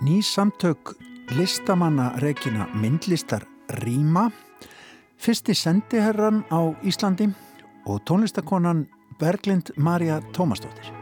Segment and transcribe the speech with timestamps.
[0.00, 0.96] Ný samtök
[1.36, 4.30] listamanna reikina myndlistar Ríma,
[5.16, 7.28] fyrsti sendiherran á Íslandi
[7.84, 8.88] og tónlistakonan
[9.20, 11.01] Berglind Marja Tómasdóttir.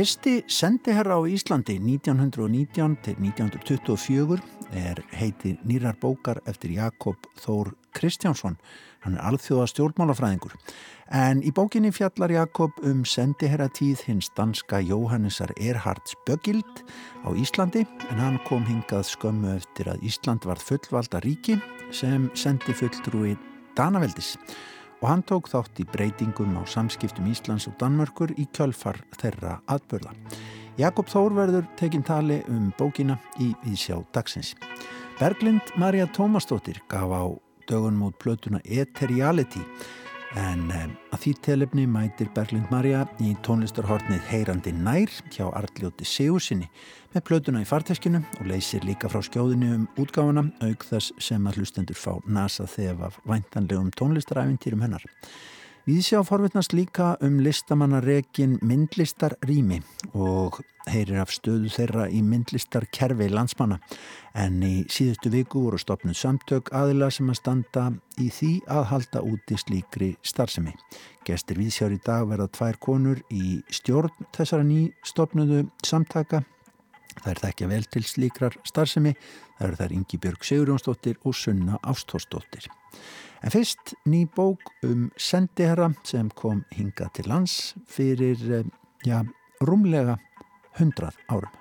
[0.00, 4.38] Fyrsti sendiherra á Íslandi 1919 til 1924
[4.72, 8.56] er heiti nýrar bókar eftir Jakob Þór Kristjánsson.
[9.04, 10.56] Hann er alþjóða stjórnmálafræðingur.
[11.12, 16.80] En í bókinni fjallar Jakob um sendiherra tíð hins danska Jóhannesar Erhards Bögild
[17.20, 21.60] á Íslandi en hann kom hingað skömmu eftir að Ísland var fullvalda ríki
[21.92, 23.36] sem sendi fulltrúi
[23.76, 24.38] Danaveldis
[25.00, 30.12] og hann tók þátt í breytingum á samskiptum Íslands og Danmörkur í kjölfar þeirra atbörða.
[30.80, 34.54] Jakob Þór verður tekinn tali um bókina í Ísjá dagsins.
[35.20, 37.24] Berglind Marja Tómasdóttir gaf á
[37.68, 39.64] dögunum út plötuna Eteriality
[40.38, 46.68] en um, að því telefni mætir Berglind Marja í tónlistarhortnið Heyrandi nær hjá Arljóti Sigursinni
[47.14, 51.60] með plötuna í farteskinu og leysir líka frá skjóðinu um útgáfuna auk þess sem að
[51.60, 55.06] hlustendur fá nasa þef af væntanlegum tónlistaræfintýrum hennar.
[55.88, 59.78] Við sjá forvittnast líka um listamannarekin myndlistar rými
[60.12, 60.58] og
[60.92, 63.78] heyrir af stöðu þeirra í myndlistar kerfi landsmanna
[64.36, 67.86] en í síðustu viku voru stopnud samtök aðila sem að standa
[68.20, 70.76] í því að halda út í slíkri starfsemi.
[71.24, 76.44] Gestir viðsjár í dag verða tvær konur í stjórn þessara ný stopnudu samtaka
[77.18, 79.14] Það er þekkja vel til slíkrar starfsemi,
[79.58, 82.68] það eru þær Ingi Björg Sigurjónsdóttir og Sunna Ástórsdóttir.
[83.42, 88.64] En fyrst ný bók um sendiherra sem kom hinga til lands fyrir, eh,
[89.06, 89.24] já,
[89.60, 90.18] rúmlega
[90.78, 91.59] hundrað árum.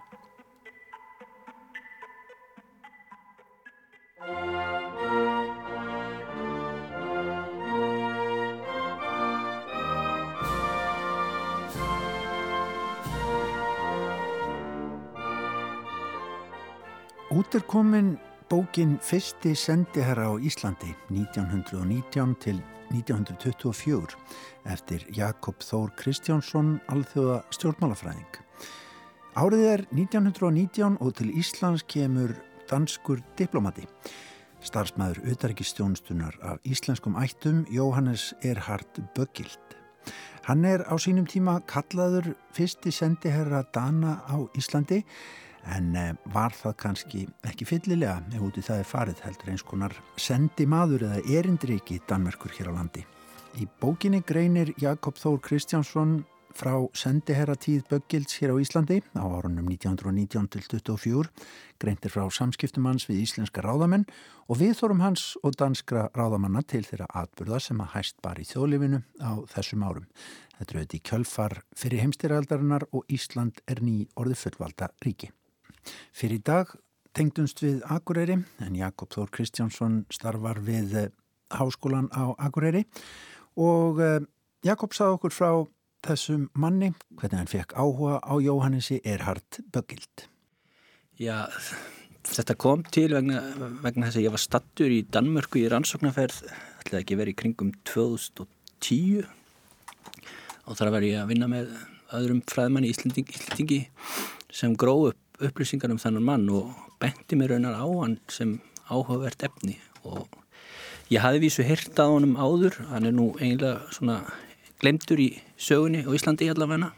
[17.30, 18.16] Út er komin
[18.50, 22.58] bókin Fyrsti sendiherra á Íslandi 1919 til
[22.90, 24.16] 1924
[24.66, 28.39] eftir Jakob Þór Kristjánsson, alþjóða stjórnmálafræðing.
[29.38, 32.34] Árið er 1919 og til Íslands kemur
[32.72, 33.86] danskur diplomati.
[34.66, 39.78] Starfsmæður auðarikistjónstunar af íslenskum ættum Jóhannes Erhard Böggild.
[40.50, 45.04] Hann er á sínum tíma kallaður fyrsti sendiherra Dana á Íslandi
[45.65, 49.95] en eh, var það kannski ekki fyllilega ef úti það er farið heldur eins konar
[50.17, 53.05] sendi maður eða erindriki Danmerkur hér á landi.
[53.59, 56.20] Í bókinni greinir Jakob Þór Kristjánsson
[56.55, 61.30] frá sendiherra tíð Böggilds hér á Íslandi á árunum 1919 til 24
[61.80, 64.08] greintir frá samskiptumanns við íslenska ráðamenn
[64.49, 69.03] og viðþórum hans og danskra ráðamanna til þeirra atburða sem að hæst bar í þjóðlifinu
[69.21, 70.08] á þessum árum.
[70.58, 75.31] Þetta er auðvitað í kjölfar fyrir heimstyrjaldarinnar og Ísland er ný orði fullvalda ríki.
[76.16, 76.72] Fyrir dag
[77.17, 81.10] tengdumst við Akureyri en Jakob Þór Kristjánsson starfar við eh,
[81.54, 82.86] háskólan á Akureyri.
[83.60, 84.22] Og eh,
[84.66, 85.52] Jakob sað okkur frá
[86.06, 90.28] þessum manni hvernig hann fekk áhuga á Jóhannesi Erhard Böggild.
[91.20, 91.50] Já,
[92.23, 93.42] þetta kom til vegna,
[93.84, 96.45] vegna þess að ég var stattur í Danmörku í rannsóknarferð,
[96.80, 99.28] ætlaði ekki verið í kringum 2010
[100.70, 101.73] og þar var ég að vinna með
[102.16, 103.82] öðrum fræðmanni í Íslandingi
[104.54, 109.44] sem gróð upp upplýsingar um þannan mann og benti mér raunar á hann sem áhugavert
[109.48, 109.77] efni.
[110.04, 110.27] Og
[111.11, 114.22] ég hafi vísu hirt á honum áður, hann er nú eiginlega svona
[114.80, 115.30] glemtur í
[115.60, 116.94] sögunni á Íslandi allavegna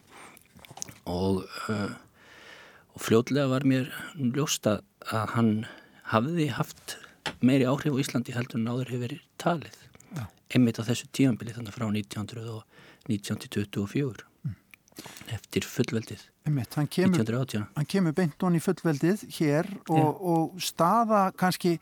[1.10, 1.94] og, uh,
[2.94, 4.80] og fljóðlega var mér ljósta
[5.10, 5.54] að hann
[6.12, 6.98] hafiði haft
[7.42, 9.78] meiri áhrif á Íslandi heldur en áður hefur verið talið.
[10.12, 10.26] Ja.
[10.52, 12.66] einmitt á þessu tíanbili þannig frá 1900 og
[13.08, 14.31] 1924
[15.32, 16.24] eftir fullveldið.
[16.48, 17.22] Einmitt, hann, kemur,
[17.76, 21.76] hann kemur beintun í fullveldið hér og, og staða kannski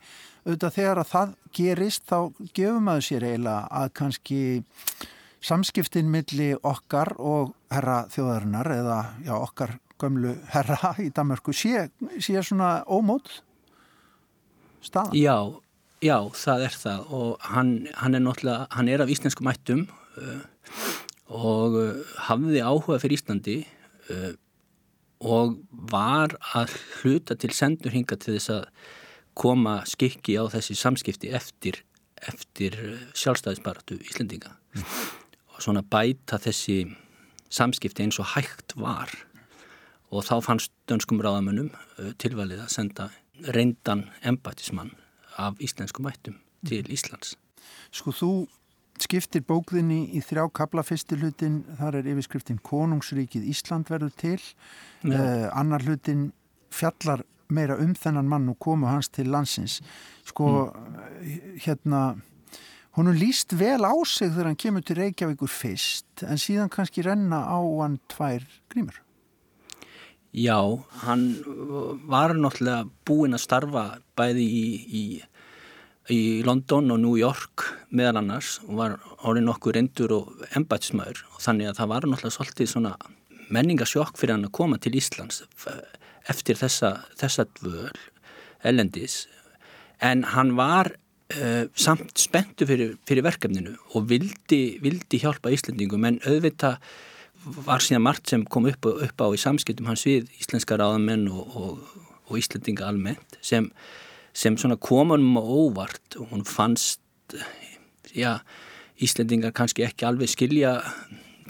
[0.44, 2.18] auðvitað þegar að það gerist þá
[2.56, 4.42] gefum maður sér eiginlega að kannski
[5.40, 11.88] samskiptin milli okkar og herra þjóðarinnar eða já, okkar gömlu herra í Danmarku sé,
[12.20, 13.40] sé svona ómót
[14.84, 15.16] staða.
[15.16, 15.36] Já,
[16.04, 19.86] já, það er það og hann, hann er náttúrulega, hann er af íslenskum ættum
[20.20, 20.42] uh,
[21.30, 23.58] og uh, hafði áhuga fyrir Íslandi
[24.10, 24.32] uh,
[25.20, 28.66] og var að hluta til sendur hinga til þess að
[29.38, 31.82] koma skikki á þessi samskipti eftir,
[32.26, 34.86] eftir uh, sjálfstæðisbaratu Íslandinga mm.
[35.54, 36.82] og svona bæta þessi
[37.50, 39.12] samskipti eins og hægt var
[40.10, 41.70] og þá fannst dönskum ráðamönnum
[42.18, 43.10] tilvalið að senda
[43.54, 44.90] reyndan embætismann
[45.38, 47.36] af íslenskum mættum til Íslands.
[47.94, 48.30] Sko þú
[49.02, 55.48] skiptir bókðinni í þrjá kabla fyrsti hlutin, þar er yfirskriftin Konungsríkið Ísland verður til uh,
[55.56, 56.30] annar hlutin
[56.70, 59.80] fjallar meira um þennan mann og komu hans til landsins
[60.28, 61.62] sko mm.
[61.66, 62.02] hérna
[62.98, 67.44] Húnum líst vel á sig þegar hann kemur til Reykjavíkur fyrst en síðan kannski renna
[67.46, 68.42] á hann tvær
[68.72, 68.96] grímur.
[70.34, 70.58] Já,
[71.06, 71.22] hann
[72.10, 73.84] var náttúrulega búinn að starfa
[74.18, 75.02] bæði í, í,
[76.10, 77.64] í London og New York
[77.94, 82.36] meðal annars og var árið nokkuð reyndur og embætsmaður og þannig að það var náttúrulega
[82.36, 82.94] svolítið svona
[83.50, 85.42] menningasjokk fyrir hann að koma til Íslands
[86.30, 87.94] eftir þessa, þessa dvöl,
[88.66, 89.24] ellendis
[90.04, 96.20] en hann var uh, samt spenntu fyrir, fyrir verkefninu og vildi, vildi hjálpa Íslandingum en
[96.26, 96.78] auðvitað
[97.64, 101.56] var síðan margt sem kom upp, upp á í samskiptum hans við íslenska ráðamenn og,
[101.56, 101.98] og,
[102.28, 103.70] og Íslandinga almennt sem,
[104.32, 107.00] sem svona komunum á óvart og hún fannst
[108.14, 108.40] já,
[109.00, 110.78] Íslandingar kannski ekki alveg skilja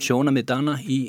[0.01, 1.01] sjónamið dana í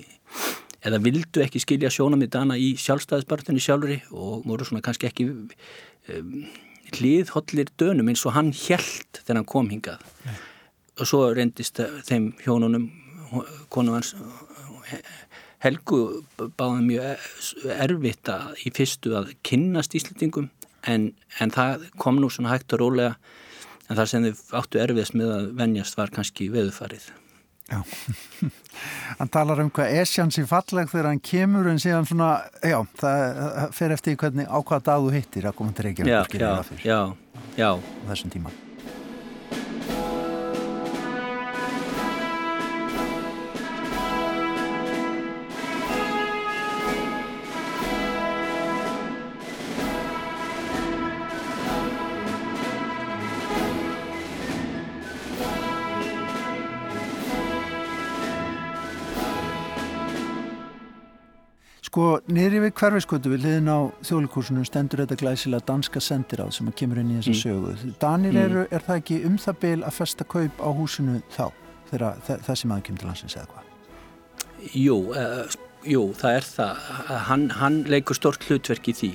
[0.82, 6.46] eða vildu ekki skilja sjónamið dana í sjálfstæðisbartunni sjálfuri og voru svona kannski ekki um,
[6.98, 10.38] hliðhollir dönum eins og hann hjælt þegar hann kom hingað Nei.
[11.00, 12.90] og svo reyndist þeim hjónunum
[13.72, 14.16] konu hans
[15.62, 16.24] Helgu
[16.58, 17.26] báði mjög
[17.78, 20.50] erfitt að, í fyrstu að kynnast Íslandingum
[20.88, 23.16] en, en það kom nú svona hægt og rólega
[23.90, 27.10] en það sem þau áttu erfiðast með að venjast var kannski veðufarið
[27.72, 27.80] Já,
[29.20, 33.62] hann talar um hvað esjans í falleg þegar hann kemur en síðan svona, já, það
[33.78, 37.00] fer eftir hvernig á hvað dag þú hittir að koma til Reykjavík Já, já, já,
[37.56, 37.70] já.
[38.10, 38.52] Þessum tíma
[62.02, 66.98] Sko, niður yfir hverfiskvötu við liðin á þjóðlikursinu stendur þetta glæsilega danska sendiráð sem kemur
[66.98, 67.38] inn í þessa mm.
[67.44, 67.92] sögu.
[68.02, 68.40] Danir mm.
[68.42, 71.44] eru, er það ekki um það byl að festa kaup á húsinu þá,
[71.92, 73.70] þegar þessi maður kemur til hansins eða hvað?
[74.82, 75.54] Jú, uh,
[75.94, 76.84] jú, það er það.
[77.30, 79.14] Hann, hann leikur stort hlutverk í því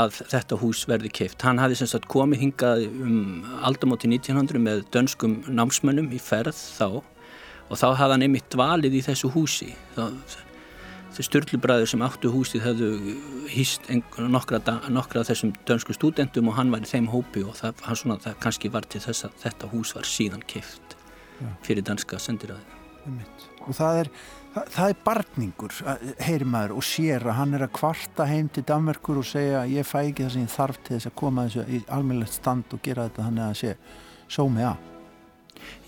[0.00, 1.44] að þetta hús verði keift.
[1.44, 7.02] Hann hafi semst að komið hingað um aldamóti 1900 með dönskum námsmönnum í ferð þá
[7.68, 9.74] og þá hafði hann einmitt dvalið í þessu húsi.
[9.98, 10.48] Það
[11.10, 12.88] Þau störlubræður sem áttu húsið hefðu
[13.50, 13.88] hýst
[14.30, 14.60] nokkra,
[14.94, 18.70] nokkra þessum dönsku stúdendum og hann var í þeim hópi og það, svona, það kannski
[18.70, 20.94] var til þess að þetta hús var síðan keift
[21.66, 22.78] fyrir danska sendiræðinu.
[23.66, 24.10] Og það er,
[24.54, 25.74] það, það er barningur,
[26.20, 29.88] heyri maður, og sér að hann er að kvarta heim til Danmerkur og segja ég
[29.88, 32.84] fæ ekki það sem ég þarf til þess að koma þessu í almennilegt stand og
[32.86, 33.74] gera þetta þannig að það sé
[34.36, 34.86] sómi að.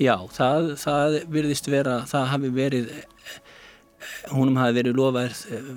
[0.03, 2.93] Já, það, það virðist vera, það hafi verið
[4.31, 5.73] húnum hafi verið lofaður eh,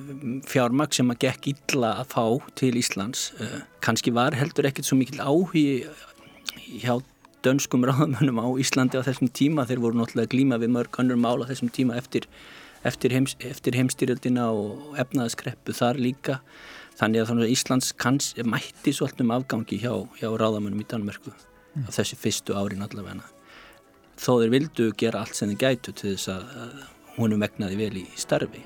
[0.50, 2.26] fjármag sem að gekk illa að fá
[2.60, 3.28] til Íslands.
[3.40, 5.66] Eh, kannski var heldur ekkert svo mikil áhugi
[6.82, 6.98] hjá
[7.46, 9.68] dönskum ráðamönnum á Íslandi á þessum tíma.
[9.70, 12.26] Þeir voru náttúrulega glíma við mörg annur mál á þessum tíma eftir,
[12.88, 16.40] eftir, heims, eftir heimstyrjöldina og efnaðaskreppu þar líka.
[16.96, 21.86] Þannig að Íslands kanns, mætti svolítið um afgangi hjá, hjá ráðamönnum í Danmörku mm.
[21.86, 23.28] á þessi fyrstu árin allavega.
[24.16, 26.46] Þó þeir vildu gera allt sem þeir gætu til þess að
[27.18, 28.66] honum vegnaði vel í starfi.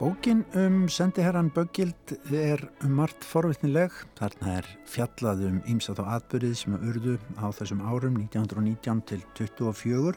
[0.00, 3.92] Bókin um sendiherran Böggild er um margt forvittnileg.
[4.16, 9.20] Þarna er fjallað um ímsað á atbyrðið sem að urðu á þessum árum 1919 til
[9.36, 10.16] 24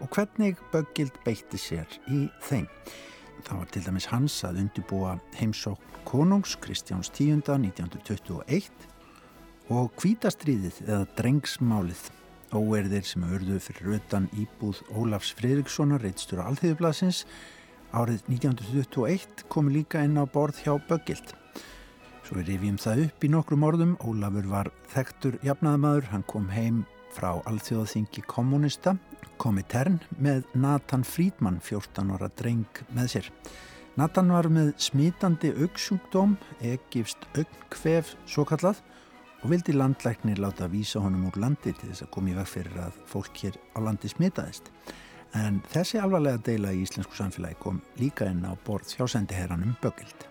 [0.00, 2.68] og hvernig Böggild beitti sér í þeim.
[3.46, 7.42] Það var til dæmis hans að undibúa heimsók konungs Kristjáns 10.
[7.46, 8.70] 1921
[9.74, 12.06] og kvítastriðið eða drengsmálið
[12.54, 17.24] óerðir sem örðu fyrir utan íbúð Ólafs Fridrikssonar reittstur á Alþýðublasins
[17.96, 21.34] árið 1921 komi líka inn á borð hjá Böggild.
[22.26, 23.92] Svo er rifjum það upp í nokkrum orðum.
[24.02, 26.82] Ólafur var þektur jafnaðamadur, hann kom heim
[27.14, 28.96] frá Alþjóðaþingi kommunista
[29.36, 33.30] Komitern með Nathan Friedman, 14 ára dreng með sér.
[33.96, 38.82] Nathan var með smítandi auksjúkdóm, egifst augnkvef svo kallað
[39.42, 42.80] og vildi landlæknir láta vísa honum úr landi til þess að koma í veg fyrir
[42.86, 44.72] að fólk hér á landi smitaðist.
[45.36, 50.28] En þessi alvarlega deila í íslensku samfélagi kom líka inn á borð hjá sendiherranum Böggild.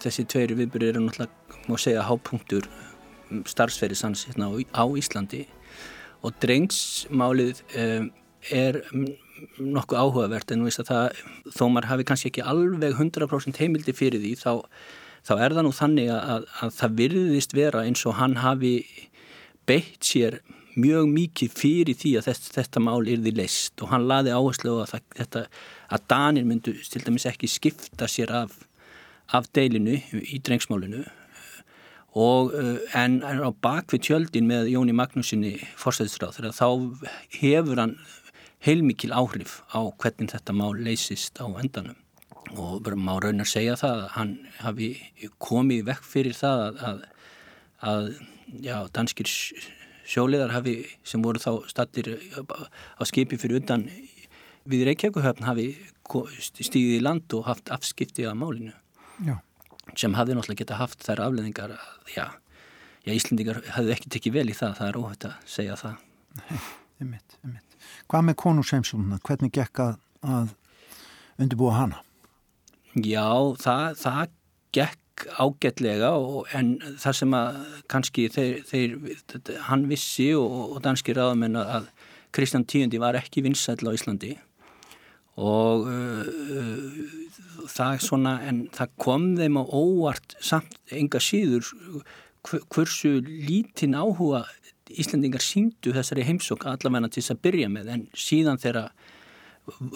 [0.00, 2.68] þessi tveiri viðbyrðir eru náttúrulega, má segja, hápunktur
[3.48, 5.46] starfsferðis hans hérna á Íslandi
[6.24, 8.10] og drengsmálið um,
[8.54, 8.82] er
[9.60, 11.16] nokkuð áhugavert en það,
[11.52, 14.52] þó maður hafi kannski ekki alveg 100% heimildi fyrir því þá,
[15.26, 18.76] þá er það nú þannig að, að það virðist vera eins og hann hafi
[19.68, 20.40] beitt sér
[20.76, 24.96] mjög mikið fyrir því að þetta, þetta mál yrði leist og hann laði áherslu að,
[25.16, 25.44] þetta,
[25.92, 28.58] að Danir myndu til dæmis ekki skipta sér af,
[29.34, 31.04] af deilinu í drengsmálinu.
[32.16, 32.52] Og
[32.96, 36.68] en, en á bakvið tjöldin með Jóni Magnúsinni fórsæðisráð þegar þá
[37.40, 37.98] hefur hann
[38.66, 41.96] heilmikil áhrif á hvernig þetta mál leysist á endanum.
[42.54, 44.90] Og bara má raunar segja það að hann hafi
[45.42, 47.00] komið vekk fyrir það að, að,
[47.90, 48.10] að
[48.62, 49.30] já, danskir
[50.06, 53.88] sjóliðar hafi, sem voru þá stattir á skipi fyrir utan
[54.66, 55.68] við Reykjavíkuhöfn hafi
[56.06, 58.74] stíðið í land og haft afskipti af málinu.
[59.24, 59.38] Já.
[59.96, 62.24] sem hafi náttúrulega geta haft þær afleðingar að já,
[63.06, 66.02] já Íslendingar hafði ekki tekið vel í það, það er óhætt að segja það.
[66.36, 66.58] Nei,
[67.00, 67.66] einmitt, einmitt
[68.06, 69.18] Hvað með konungsheimsóna?
[69.26, 70.52] Hvernig gekk að, að
[71.42, 72.02] undirbúa hana?
[72.96, 73.28] Já,
[73.60, 74.34] það, það
[74.76, 77.60] gekk ágætlega og, en það sem að
[77.92, 81.88] kannski þeir, þeir hann vissi og, og danski ráðamenn að
[82.36, 84.34] Kristján Tíundi var ekki vinsætla á Íslandi
[85.36, 88.36] og uh, uh, það, svona,
[88.76, 91.68] það kom þeim á óvart samt enga síður
[92.46, 94.44] hversu lítinn áhuga
[94.90, 98.90] Íslandingar síndu þessari heimsók allavegna til þess að byrja með en síðan þegar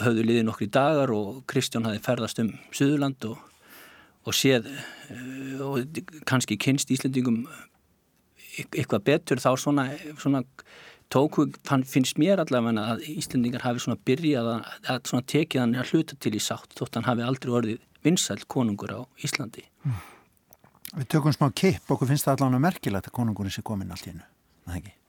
[0.03, 3.39] höfðu liðið nokkri dagar og Kristján hafi ferðast um Suðurland og,
[4.27, 7.45] og séð eh, og kannski kynst Íslandingum
[8.75, 9.87] eitthvað betur þá svona,
[10.19, 10.43] svona
[11.13, 11.47] tóku,
[11.87, 16.19] finnst mér allavegna að Íslandingar hafi svona byrjað að, að svona tekið hann að hluta
[16.19, 20.01] til í sátt þótt hann hafi aldrei orðið vinsælt konungur á Íslandi mm.
[20.91, 24.11] Við tökum smá kipp, okkur finnst það allavega merkilegt að konungurinn sé komin allt í
[24.11, 24.25] hennu?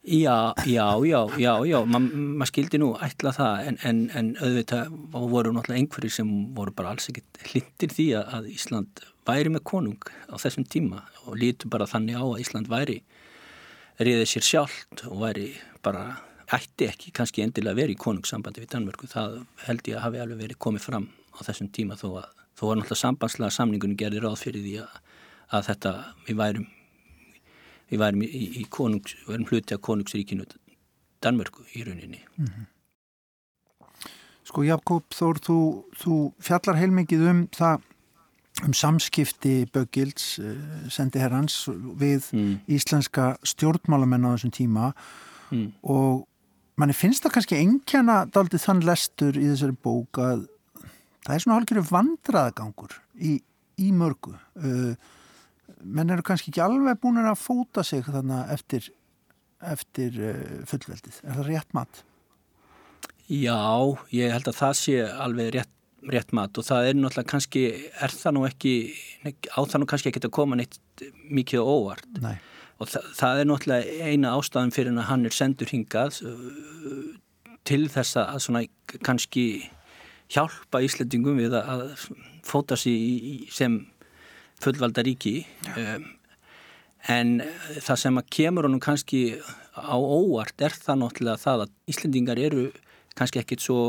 [0.01, 4.95] Já, já, já, já, já, maður ma skildi nú ætla það en, en, en auðvitað
[5.13, 10.09] voru náttúrulega einhverjir sem voru bara alls ekkit hlindir því að Ísland væri með konung
[10.25, 12.97] á þessum tíma og lítu bara þannig á að Ísland væri
[14.01, 15.51] riðið sér sjálft og væri
[15.85, 16.17] bara
[16.49, 20.41] ætti ekki kannski endilega verið í konungssambandi við Danmörku, það held ég að hafi alveg
[20.47, 24.41] verið komið fram á þessum tíma þó að þó var náttúrulega sambandslega samningunni gerði ráð
[24.41, 25.01] fyrir því að,
[25.53, 26.71] að þetta við værum
[27.91, 30.47] við værum, í, í konungs, værum hluti af konungsríkinu
[31.21, 32.23] Danmörku í rauninni.
[32.37, 32.67] Mm -hmm.
[34.43, 35.57] Sko Jakob Þór, þú,
[36.01, 37.81] þú fjallar heilmikið um það
[38.65, 40.55] um samskipti Böggilds uh,
[40.89, 41.67] sendi herrans
[41.97, 42.57] við mm.
[42.67, 44.91] íslenska stjórnmálamenn á þessum tíma
[45.51, 45.71] mm.
[45.83, 46.27] og
[46.75, 50.45] manni finnst það kannski engjana daldið þann lestur í þessari bók að
[51.25, 53.39] það er svona hálfgerið vandraðagangur í,
[53.79, 54.93] í mörgu uh,
[55.83, 58.87] menn eru kannski ekki alveg búin að fóta sig þannig eftir,
[59.73, 61.21] eftir uh, fullveldið.
[61.25, 62.03] Er það rétt mat?
[63.31, 63.59] Já,
[64.11, 65.73] ég held að það sé alveg rétt,
[66.11, 67.65] rétt mat og það er náttúrulega kannski,
[68.01, 68.73] er það nú ekki,
[69.53, 70.79] á það nú kannski ekki að koma neitt
[71.29, 72.07] mikið óvart.
[72.23, 72.35] Nei.
[72.81, 77.13] Og það, það er náttúrulega eina ástæðan fyrir að hann er sendur hingað uh,
[77.69, 78.65] til þess að svona
[79.05, 79.45] kannski
[80.31, 81.85] hjálpa Íslandingum við að
[82.47, 83.81] fóta sig sem
[84.61, 85.41] fullvalda ríki
[85.75, 86.07] um,
[87.09, 87.41] en
[87.81, 89.21] það sem að kemur honum kannski
[89.73, 92.67] á óvart er það náttúrulega það að Íslendingar eru
[93.17, 93.81] kannski ekkit svo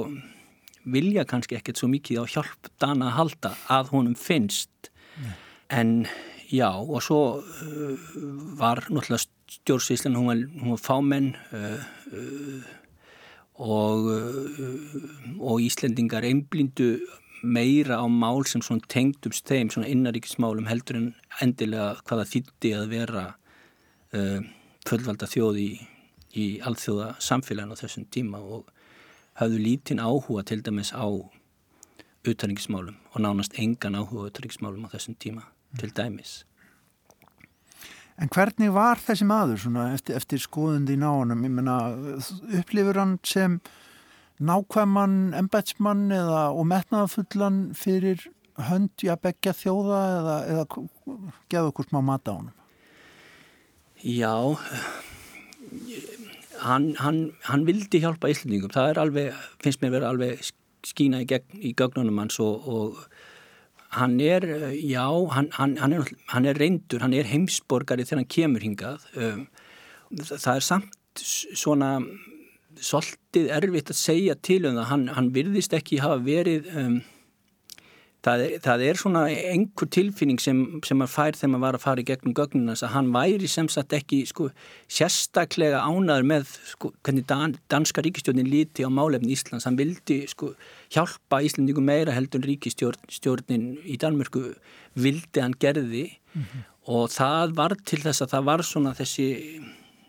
[0.88, 5.34] vilja kannski ekkit svo mikið á hjálp dana að halda að honum finnst Nei.
[5.70, 5.90] en
[6.52, 8.12] já og svo uh,
[8.58, 11.82] var náttúrulega stjórnsvíslan hún var, hún var fámenn uh,
[12.16, 12.70] uh,
[13.62, 14.08] og,
[15.38, 16.96] og Íslendingar einblindu
[17.42, 21.08] meira á mál sem svona tengdumst þeim svona innaríkismálum heldur en
[21.42, 23.24] endilega hvaða þýtti að vera
[24.14, 24.40] uh,
[24.88, 25.70] fullvalda þjóð í,
[26.38, 28.70] í alþjóða samfélagin á þessum tíma og
[29.40, 31.06] hafðu lítinn áhuga til dæmis á
[32.28, 35.78] uttaríkismálum og nánast engan áhuga uttaríkismálum á þessum tíma mm.
[35.82, 36.42] til dæmis.
[38.20, 41.42] En hvernig var þessi maður svona eftir, eftir skoðundi í náunum?
[41.42, 41.78] Ég menna,
[42.60, 43.56] upplifur hann sem
[44.48, 48.26] nákvæmann embætsmann eða og metnaðafullan fyrir
[48.68, 50.64] hönd í að begja þjóða eða, eða
[51.52, 52.50] geða okkur smá mata á hann?
[54.02, 54.34] Já,
[56.58, 58.72] hann, hann, hann vildi hjálpa Íslandingum.
[58.74, 60.42] Það er alveg, finnst mér verið alveg
[60.86, 62.98] skína í, gegn, í gögnunum hans og, og
[63.94, 65.06] hann er, já,
[65.36, 66.10] hann, hann, er,
[66.42, 69.06] er reyndur, hann er heimsborgari þegar hann kemur hingað.
[69.14, 69.46] Um,
[70.18, 71.94] það er samt svona
[72.80, 74.86] svolítið erfitt að segja til um það.
[74.92, 77.00] Hann, hann virðist ekki hafa verið um,
[78.22, 81.84] það er, það er svona einhver tilfinning sem, sem maður fær þegar maður var að
[81.84, 84.48] fara í gegnum gögnuna þess að hann væri sem sagt ekki sko,
[84.98, 90.52] sérstaklega ánaður með sko, hvernig dan, danska ríkistjórnin líti á málefni Íslands, hann vildi sko,
[90.94, 94.52] hjálpa Íslandingum meira heldur ríkistjórnin í Danmörku
[94.98, 96.10] vildi hann gerði.
[96.32, 96.68] Mm -hmm.
[96.88, 99.26] og það var til þess að það var svona þessi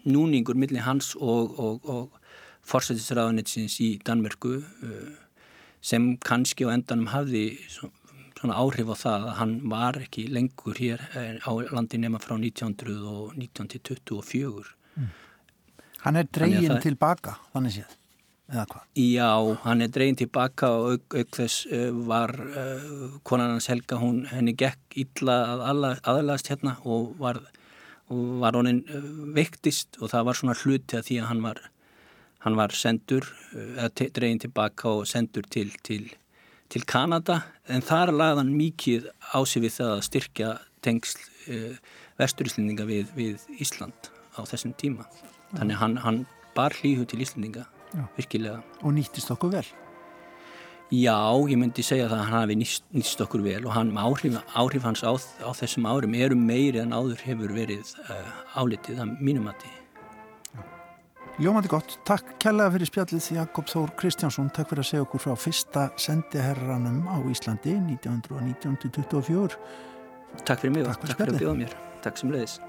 [0.06, 2.23] núningur millir hans og, og, og
[2.70, 5.12] forsættisraðanetsins í Danmörku uh,
[5.84, 7.46] sem kannski á endanum hafði
[8.44, 12.36] svona áhrif á það að hann var ekki lengur hér eh, á landi nema frá
[12.36, 14.72] 1900 og 1924.
[15.00, 15.12] Mm.
[16.04, 16.82] Hann er dregin það...
[16.90, 18.00] tilbaka, þannig séð?
[19.00, 19.32] Já,
[19.64, 24.26] hann er dregin tilbaka og auk, auk þess uh, var uh, konan hans Helga, hún,
[24.30, 25.38] henni gekk illa
[25.72, 27.40] að aðalast hérna og var,
[28.12, 31.64] var honin uh, veiktist og það var svona hluti að því að hann var,
[32.44, 36.12] hann var sendur, eða dregin tilbaka og sendur til, til
[36.74, 40.50] til Kanada en þar lagðan mikið á sig við það að styrkja
[40.84, 41.22] tengsl
[41.54, 41.76] uh,
[42.22, 45.06] vesturíslendinga við, við Ísland á þessum tíma.
[45.54, 46.20] Þannig hann, hann
[46.58, 48.04] bar hlýhu til Íslendinga, Já.
[48.18, 48.62] virkilega.
[48.82, 49.66] Og nýttist okkur vel?
[50.94, 51.18] Já,
[51.50, 54.86] ég myndi segja það að hann hafi nýst, nýst okkur vel og hann, áhrif, áhrif
[54.86, 59.50] hans á, á þessum árum eru meiri en áður hefur verið uh, álitið að mínum
[59.50, 59.74] að því.
[61.42, 65.34] Ljómandi gott, takk kærlega fyrir spjallið Jakob Þór Kristjánsson, takk fyrir að segja okkur frá
[65.34, 69.58] fyrsta sendiherranum á Íslandi 1919-24
[70.46, 71.74] Takk fyrir mig og takk fyrir að bjóða mér.
[72.06, 72.60] Takk sem leiðis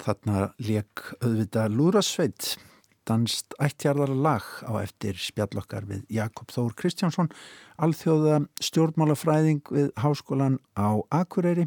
[0.00, 2.54] Þarna leik auðvitað Lúrasveit,
[3.04, 7.28] danst ættjarðar lag á eftir spjallokkar við Jakob Þór Kristjánsson,
[7.76, 11.66] alþjóða stjórnmálafræðing við Háskólan á Akureyri,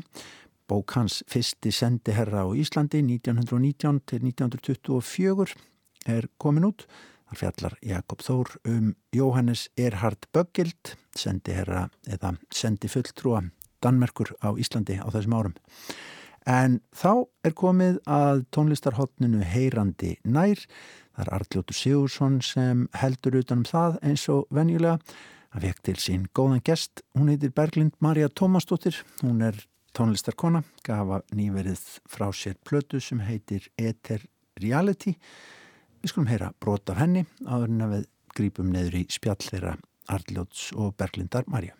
[0.65, 5.54] bók hans fyrsti sendiherra á Íslandi 1919 til 1924
[6.10, 6.88] er komin út.
[7.30, 13.43] Þar fjallar Jakob Þór um Jóhannes Erhard Böggild, sendiherra eða sendi fulltrúa
[13.84, 15.56] Danmerkur á Íslandi á þessum árum.
[16.49, 20.60] En þá er komið að tónlistarhóttninu heyrandi nær.
[21.13, 24.99] Það er Arljótur Sigursson sem heldur utanum það eins og venjulega.
[25.53, 27.03] Það vekk til sín góðan gest.
[27.13, 28.97] Hún heitir Berglind Marja Tómasdóttir.
[29.21, 29.60] Hún er
[29.93, 34.25] tónlistarkona, gafa nýverið frá sér plötu sem heitir Ether
[34.60, 35.13] Reality.
[36.01, 39.77] Við skulum heyra brot af henni áður en að við grípum neður í spjall þeirra
[40.12, 41.77] Arljóts og Berglindar Marja.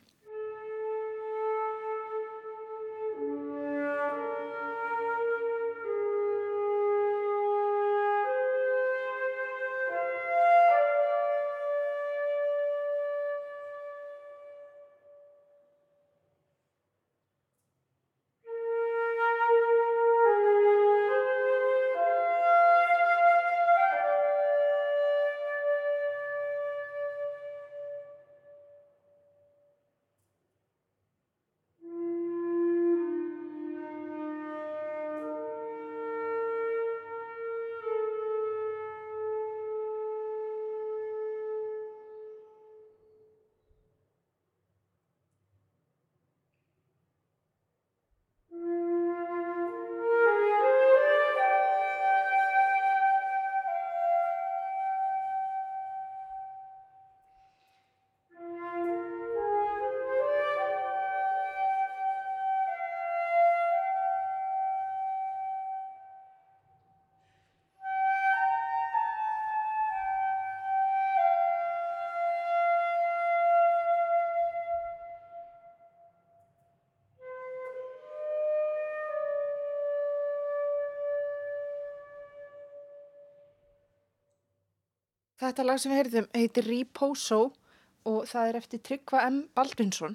[85.44, 87.38] Þetta lag sem við heyrðum heitir Riposo
[88.08, 89.42] og það er eftir Tryggva M.
[89.52, 90.14] Baldvinsson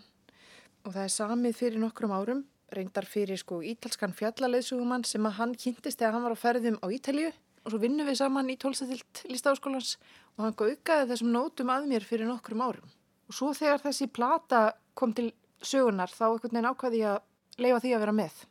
[0.86, 2.40] og það er samið fyrir nokkrum árum,
[2.72, 6.86] reyndar fyrir sko ítalskan fjallaleðsugumann sem að hann kynntist þegar hann var á ferðum á
[6.96, 9.98] Ítalju og svo vinnum við saman í tólstatilt listáskólans
[10.38, 12.88] og hann gaukaði þessum nótum að mér fyrir nokkrum árum.
[13.28, 14.62] Og svo þegar þessi plata
[14.96, 17.20] kom til sögunar þá ekkert neina ákvaði að
[17.60, 18.44] leifa því að vera með.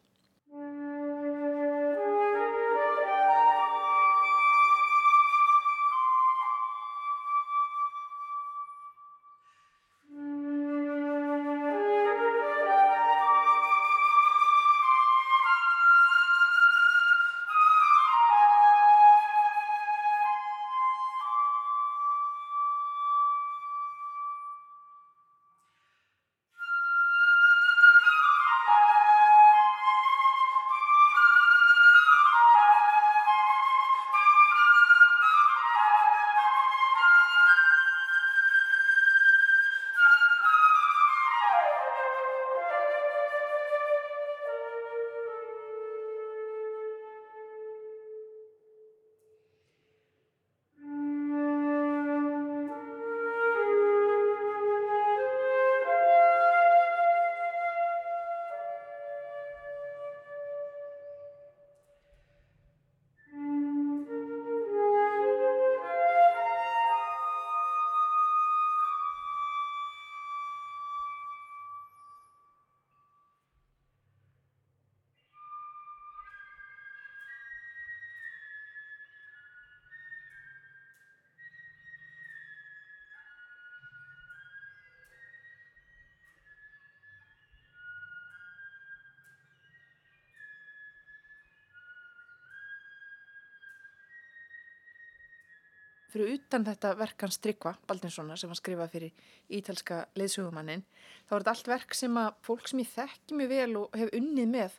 [96.18, 100.84] Fyrir utan þetta verkans Tryggva Baldinssona sem var skrifað fyrir ítalska leðsögumannin,
[101.28, 104.14] þá er þetta allt verk sem að fólk sem ég þekki mjög vel og hef
[104.18, 104.78] unnið með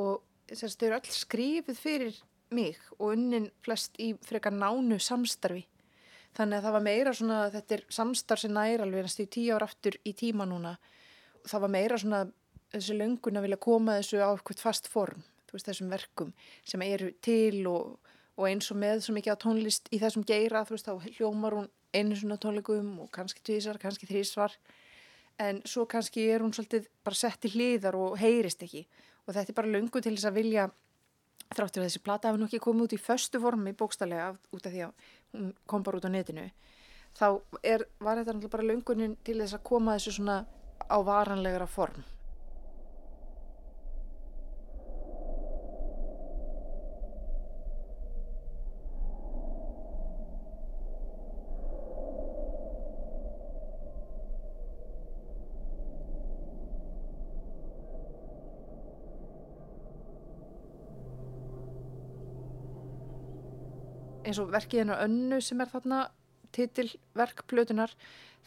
[0.00, 5.64] og þau eru öll skrifið fyrir mig og unnin flest í frekar nánu samstarfi.
[6.36, 9.56] Þannig að það var meira svona, þetta er samstarf sem næri alveg næstu í tíu
[9.56, 10.78] ár aftur í tíma núna.
[11.48, 12.22] Það var meira svona
[12.72, 16.30] þessi löngun að vilja koma þessu á eitthvað fast form, veist þessum verkum
[16.64, 20.64] sem eru til og og eins og með svo mikið á tónlist í þessum geira,
[20.66, 24.54] þú veist, þá hljómar hún einu svona tónleikum og kannski tvísar, kannski þrísvar,
[25.42, 28.86] en svo kannski er hún svolítið bara sett í hliðar og heyrist ekki.
[29.26, 30.70] Og þetta er bara löngu til þess að vilja
[31.52, 34.72] þráttur að þessi plata hafi nú ekki komið út í föstu formi bókstallega út af
[34.72, 36.48] því að hún kom bara út á netinu
[37.18, 37.26] þá
[37.62, 40.38] er, var þetta náttúrulega bara löngunin til þess að koma þessu svona
[40.88, 42.04] á varanlegara form
[64.32, 66.06] eins og verkið hennar önnu sem er þarna
[66.56, 67.92] titilverkplötunar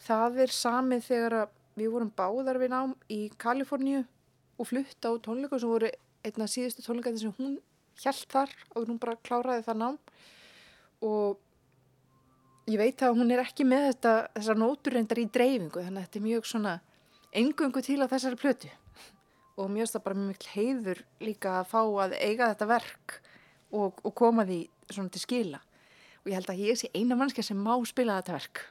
[0.06, 1.36] það er samið þegar
[1.76, 4.02] við vorum báðar við nám í Kaliforníu
[4.56, 5.90] og flutta á tónleika sem voru
[6.26, 7.58] einna síðustu tónleika þess að hún
[8.00, 9.98] hjælt þar og hún bara kláraði það nám.
[11.04, 11.38] Og
[12.70, 16.20] ég veit að hún er ekki með þetta þessar nóturreindar í dreifingu þannig að þetta
[16.20, 16.74] er mjög svona
[17.36, 18.72] engöngu til á þessari plötu.
[19.56, 23.20] Og mjög stað bara mjög heiður líka að fá að eiga þetta verk
[23.72, 25.65] og, og koma því svona til skila
[26.26, 28.62] og ég held að ég sé eina mannskja sem má spila þetta verk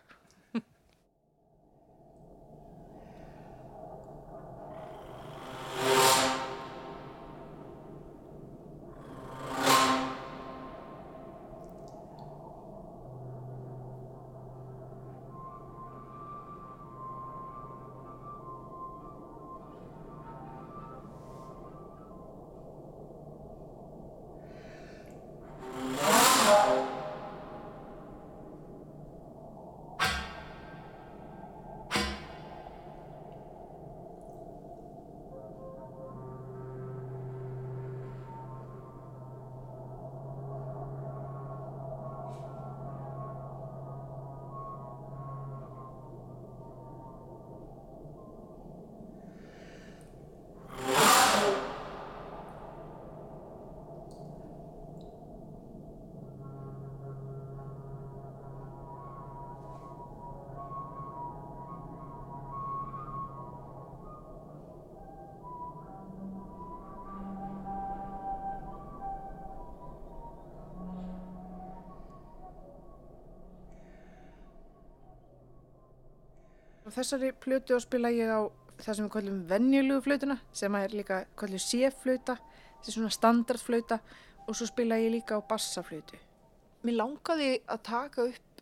[76.93, 78.45] þessari plötu og spila ég á
[78.81, 82.37] það sem við kallum venjulegu flötuna sem er líka kallum C-flöta,
[82.83, 83.99] þessi svona standardflöta
[84.45, 86.19] og svo spila ég líka á bassaflötu.
[86.85, 88.61] Mér langaði að taka upp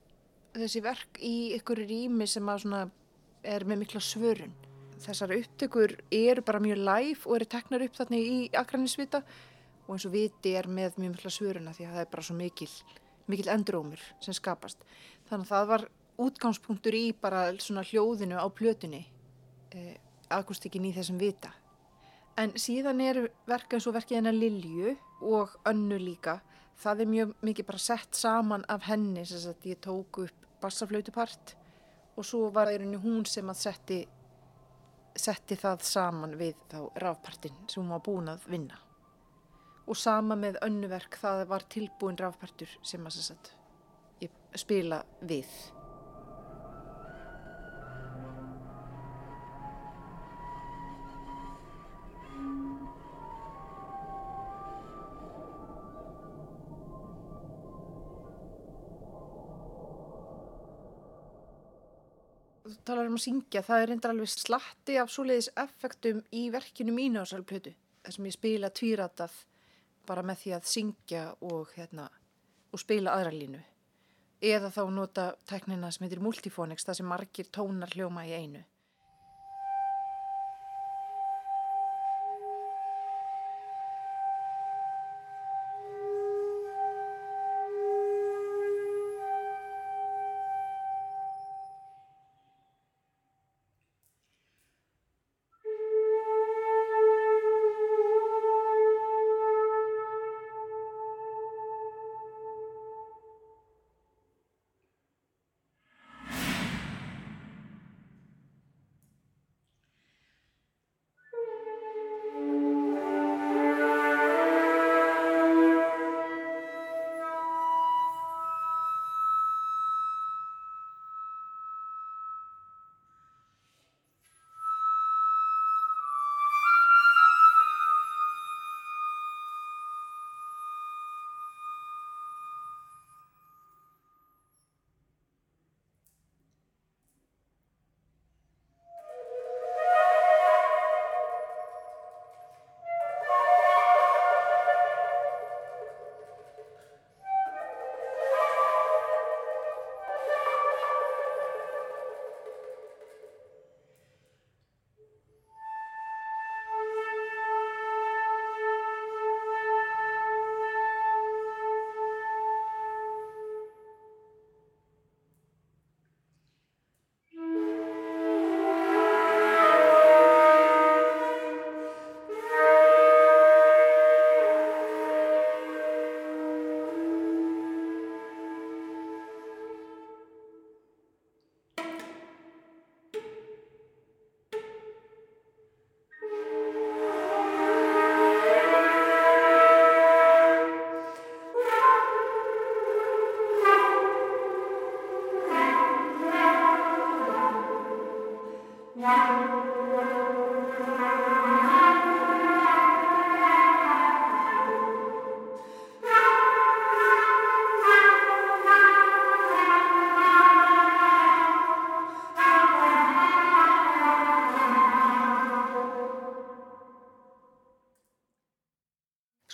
[0.53, 4.53] þessi verk í ykkur rými sem er með mikla svörun.
[5.03, 9.23] Þessar upptökur eru bara mjög live og eru teknar upp þarna í Akranisvita
[9.83, 12.37] og eins og viti er með mjög mikla svöruna því að það er bara svo
[12.37, 12.69] mikil,
[13.27, 14.79] mikil endrómur sem skapast.
[15.27, 15.85] Þannig að það var
[16.21, 19.03] útgangspunktur í bara svona hljóðinu á plötunni
[19.73, 19.97] eh,
[20.29, 21.51] akustikinn í þessum vita.
[22.37, 26.39] En síðan er verka eins og verkið hennar Lilju og önnu líka
[26.81, 31.55] það er mjög mikið bara sett saman af henni sem að ég tók upp bassaflautupart
[32.17, 33.99] og svo var það hún sem að setti
[35.13, 38.79] setti það saman við þá rafpartin sem hún var búin að vinna.
[39.85, 43.51] Og sama með önnuverk það var tilbúin rafpartur sem að sagt,
[44.23, 45.49] ég spila við
[63.13, 66.93] þú talar um að syngja, það er reyndar alveg slatti af svoleiðis effektum í verkinu
[66.93, 67.73] mínu á sælplötu.
[68.03, 69.33] Það sem ég spila tvíratað
[70.07, 72.09] bara með því að syngja og, hérna,
[72.71, 73.61] og spila aðra línu.
[74.43, 78.63] Eða þá nota teknina sem heitir multifónix, það sem margir tónar hljóma í einu.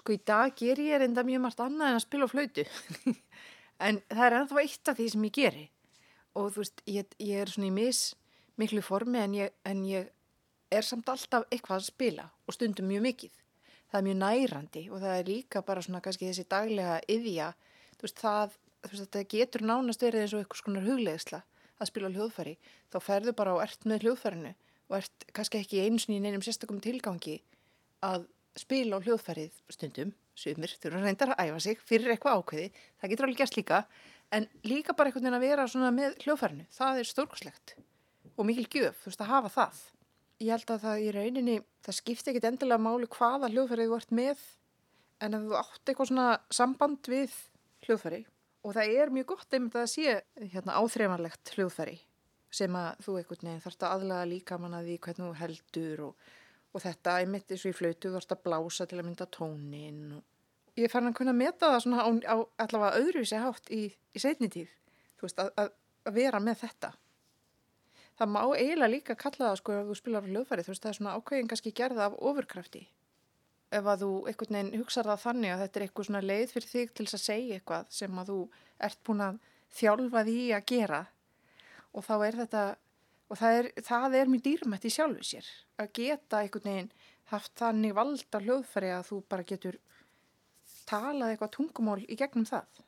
[0.10, 2.64] Sko í dag ger ég enda mjög margt annað en að spila á flautu.
[3.86, 5.66] en það er ennþá eitt af því sem ég geri.
[6.34, 8.00] Og þú veist, ég, ég er svona í mis
[8.58, 10.08] miklu formi en ég, en ég
[10.74, 13.36] er samt alltaf eitthvað að spila og stundum mjög mikið.
[13.92, 17.52] Það er mjög nærandi og það er líka bara svona kannski þessi daglega yðja.
[18.00, 21.44] Þú veist, það, þú veist, það getur nánast verið eins og eitthvað svona huglegsla
[21.78, 22.58] að spila hljóðfæri.
[22.90, 24.58] Þá ferðu bara og ert með hljóðfærinu
[24.90, 27.44] og ert kannski ekki eins og í neinum sérstakum tilgangi
[28.02, 28.26] að
[28.60, 32.68] spila á hljóðfærið stundum, sumir, þurfa reyndar að æfa sig fyrir eitthvað ákveði,
[33.00, 33.82] það getur alveg gæst líka,
[34.36, 37.76] en líka bara einhvern veginn að vera svona með hljóðfærinu, það er stórkoslegt
[38.40, 39.80] og mikil gjöf, þú veist, að hafa það.
[40.40, 44.14] Ég held að það í rauninni, það skipti ekkit endilega máli hvaða hljóðfærið þú ert
[44.16, 44.44] með,
[45.20, 47.34] en ef þú átt eitthvað svona samband við
[47.86, 48.22] hljóðfæri
[48.64, 51.98] og það er mjög gott einmitt að sé hérna, áþreifanlegt hljóðfæri
[52.60, 56.30] sem að þú einhvern veginn þarfst að aðlaga líka manna því hvernig þú heldur og
[56.74, 59.30] og þetta er mitt eins og í flautu þú þarfst að blása til að mynda
[59.34, 60.24] tónin og
[60.80, 64.50] ég fann að kunna meta það svona á, á allavega öðruvísi hátt í, í setni
[64.52, 64.72] tíð,
[65.20, 65.72] þú veist, að, að,
[66.08, 66.92] að vera með þetta.
[68.20, 70.98] Það má eiginlega líka kalla það sko ef þú spilar hljóðfæri, þú veist, það er
[70.98, 72.82] svona ákveðin kannski gerða af ofurkrafti.
[73.70, 76.72] Ef að þú einhvern veginn hugsaður það þannig að þetta er eitthvað svona leið fyrir
[76.74, 78.40] þig til að segja eitthvað sem að þú
[78.90, 79.40] ert búin að
[79.80, 81.02] þjálfa því að gera.
[81.94, 82.64] Og þá er þetta
[83.30, 85.50] og það er, það er mjög dýrmætt í sjálfu sér
[85.82, 86.92] að geta einhvern veginn
[87.30, 89.78] haft þannig valda hljóðfæri að þú bara getur
[90.90, 92.86] talað eitthvað tungumól í gegnum það.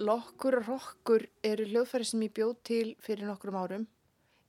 [0.00, 3.86] Lokkur og rokkur eru hljóðfæri sem ég bjóð til fyrir nokkrum árum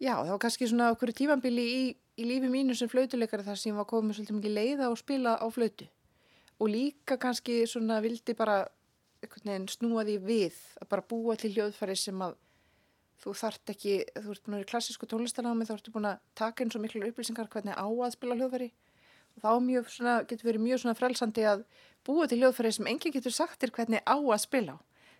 [0.01, 1.81] Já, það var kannski svona okkur tífambili í,
[2.17, 5.35] í lífi mínu sem flautuleikari þar sem ég var komið svolítið mikið leiða og spila
[5.37, 5.85] á flautu
[6.61, 8.63] og líka kannski svona vildi bara
[9.21, 12.33] veginn, snúa því við að bara búa til hljóðfæri sem að
[13.21, 16.23] þú þart ekki, þú ert búin að vera í klassísku tónlistanámi þá ertu búin að
[16.41, 18.71] taka eins og miklu upplýsingar hvernig á að spila hljóðfæri
[19.35, 21.61] og þá mjög, svona, getur verið mjög svona frelsandi að
[22.09, 24.77] búa til hljóðfæri sem enginn getur sagt þér hvernig á að spila á.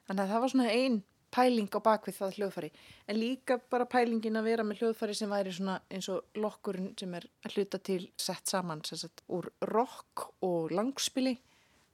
[0.10, 2.72] Þannig að það var svona einn pæling á bakvið það hljóðfæri.
[3.08, 7.16] En líka bara pælingin að vera með hljóðfæri sem væri svona eins og lokkurinn sem
[7.18, 11.38] er að hluta til sett saman sagt, úr rock og langspili.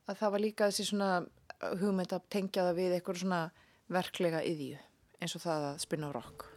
[0.08, 1.12] Að það var líka þessi svona
[1.82, 3.41] hugmynd að tengja það við eitthvað svona
[3.88, 4.78] verklega yðju
[5.21, 6.57] eins og það að spinna rock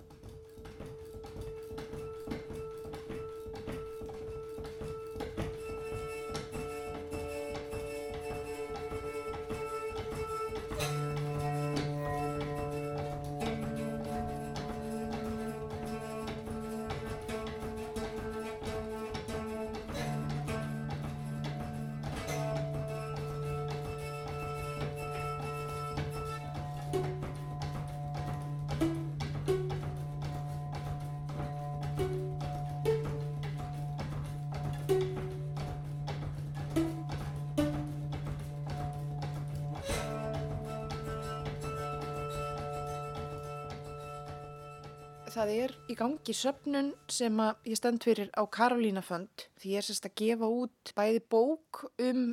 [45.30, 49.44] það er í gangi söpnun sem að ég stend fyrir á Karolína Fönd.
[49.60, 52.24] Því ég er sérst að gefa út bæði bók um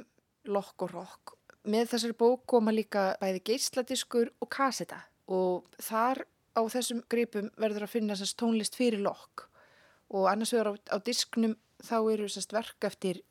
[0.50, 1.36] lokk og rokk.
[1.68, 5.04] Með þessari bók koma líka bæði geisladiskur og kaseta.
[5.30, 6.24] Og þar
[6.58, 9.46] á þessum gripum verður að finna sérst tónlist fyrir lokk
[10.08, 13.22] og annars vegar á, á disknum þá eru sérst verk eftir,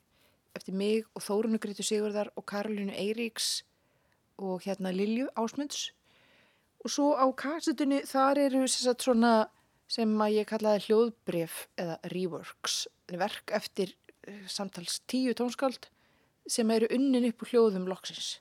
[0.54, 3.64] eftir mig og Þórunu Gryttu Sigurðar og Karolínu Eiríks
[4.38, 5.90] og hérna Lilju Ásmunds.
[6.84, 9.48] Og svo á kasetunni þar eru sérst svona
[9.90, 13.94] sem að ég kallaði hljóðbref eða reworks, verk eftir
[14.26, 15.90] eh, samtals tíu tónskáld
[16.46, 18.36] sem eru unnin upp úr hljóðum loksins.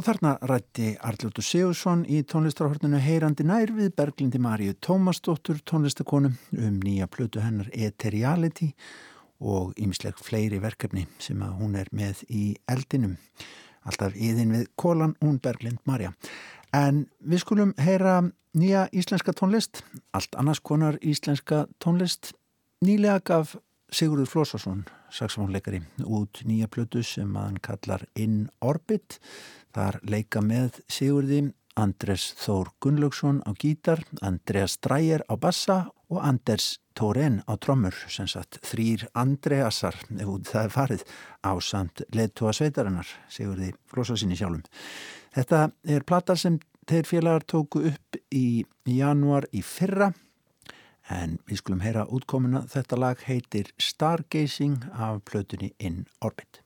[0.00, 6.78] Og þarna rætti Arljóttur Sigursson í tónlistarhortinu heyrandi nær við Berglindi Maríu Tómasdóttur tónlistakonu um
[6.80, 8.70] nýja plötu hennar Eteriality
[9.40, 13.16] og ýmisleg fleiri verkefni sem að hún er með í eldinum.
[13.88, 16.12] Alltaf íðin við Kólan, hún Berglind Marja.
[16.76, 18.20] En við skulum heyra
[18.54, 22.34] nýja íslenska tónlist, allt annars konar íslenska tónlist.
[22.84, 23.56] Nýlega gaf
[23.90, 29.18] Sigurður Flósarsson, saxofónleikari, út nýja plötu sem hann kallar In Orbit.
[29.74, 31.48] Þar leika með Sigurði
[31.78, 38.26] Andres Þór Gunnlaugsson á gítar, Andreas Dreyer á bassa og Anders Tóren á trommur, sem
[38.28, 41.04] sagt þrýr Andreasar, ef það er farið,
[41.46, 44.66] á samt leðtóa sveitarinnar, segur því flósasinni sjálfum.
[45.36, 46.58] Þetta er plata sem
[46.90, 50.10] þeir félagar tóku upp í januar í fyrra
[51.10, 52.64] en við skulum heyra útkomuna.
[52.70, 56.62] Þetta lag heitir Stargazing af plötunni In Orbit.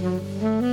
[0.00, 0.67] Mm-hmm.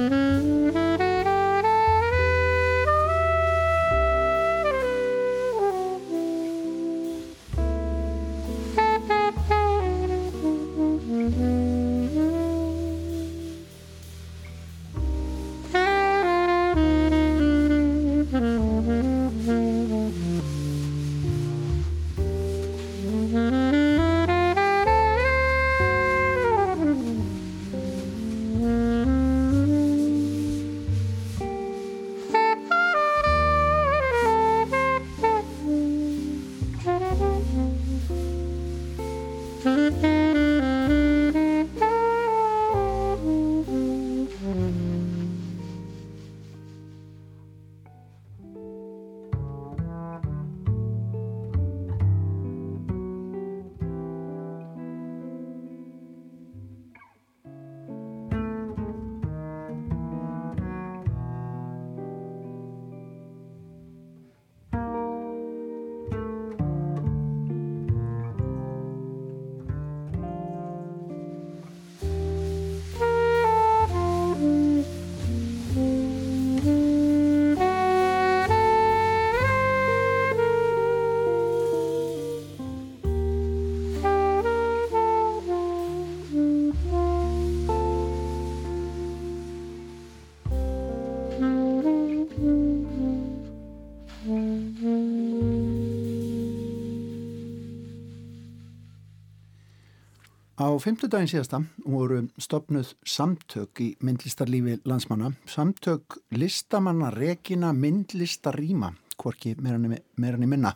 [100.55, 105.33] Á fymtudagin síðasta voru stopnuð samtök í myndlistarlífi landsmanna.
[105.51, 110.71] Samtök listamanna Regina myndlistarýma, hvorki meirann í minna.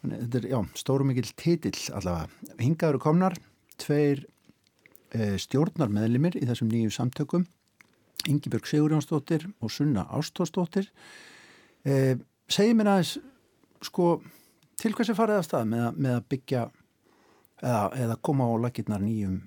[0.00, 2.54] Þetta er, já, stóru mikill titill allavega.
[2.62, 3.36] Hingaður komnar,
[3.76, 4.24] tveir
[5.12, 7.44] e, stjórnar meðlimir í þessum nýju samtökum.
[8.32, 10.88] Ingi Björg Sigurjónsdóttir og Sunna Ástósdóttir.
[11.84, 12.16] E,
[12.48, 13.18] Segji mér aðeins,
[13.84, 14.22] sko,
[14.80, 16.66] til hversi farið af stað með, með að byggja
[17.62, 19.40] eða, eða koma á lakirnar nýjum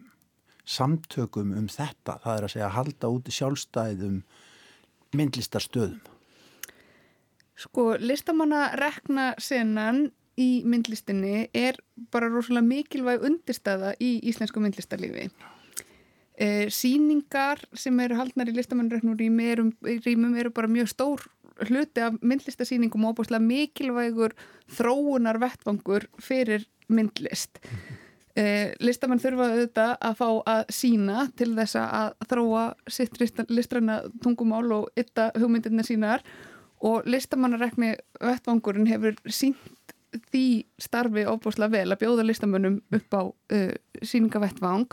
[0.70, 4.22] samtökum um þetta það er að segja halda út í sjálfstæðum
[5.18, 6.00] myndlistarstöðum.
[7.60, 10.06] Sko, listamanna rekna senan
[10.40, 11.80] í myndlistinni er
[12.14, 15.28] bara rosalega mikilvæg undirstaða í íslensku myndlistarlífi.
[16.40, 21.26] E, Sýningar sem eru haldnar í listamannreknur rýmum eru bara mjög stór
[21.68, 24.36] hluti af myndlistasýningum og óbúslega mikilvægur
[24.78, 27.98] þróunar vettvangur fyrir myndlist -hmm.
[28.36, 34.72] eh, listamenn þurfa auðvitað að fá að sína til þess að þróa sitt listræna tungumál
[34.72, 36.24] og ytta hugmyndirna sínar
[36.80, 39.58] og listamannarekni vettvangurinn hefur sínt
[40.32, 44.88] því starfi óbúslega vel að bjóða listamönnum upp á uh, síningavettvang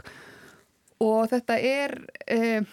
[1.00, 1.94] og þetta er
[2.32, 2.66] uh,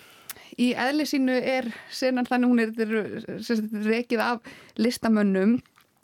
[0.60, 5.60] í eðli sínu er senan þannig hún er, rekið af listamönnum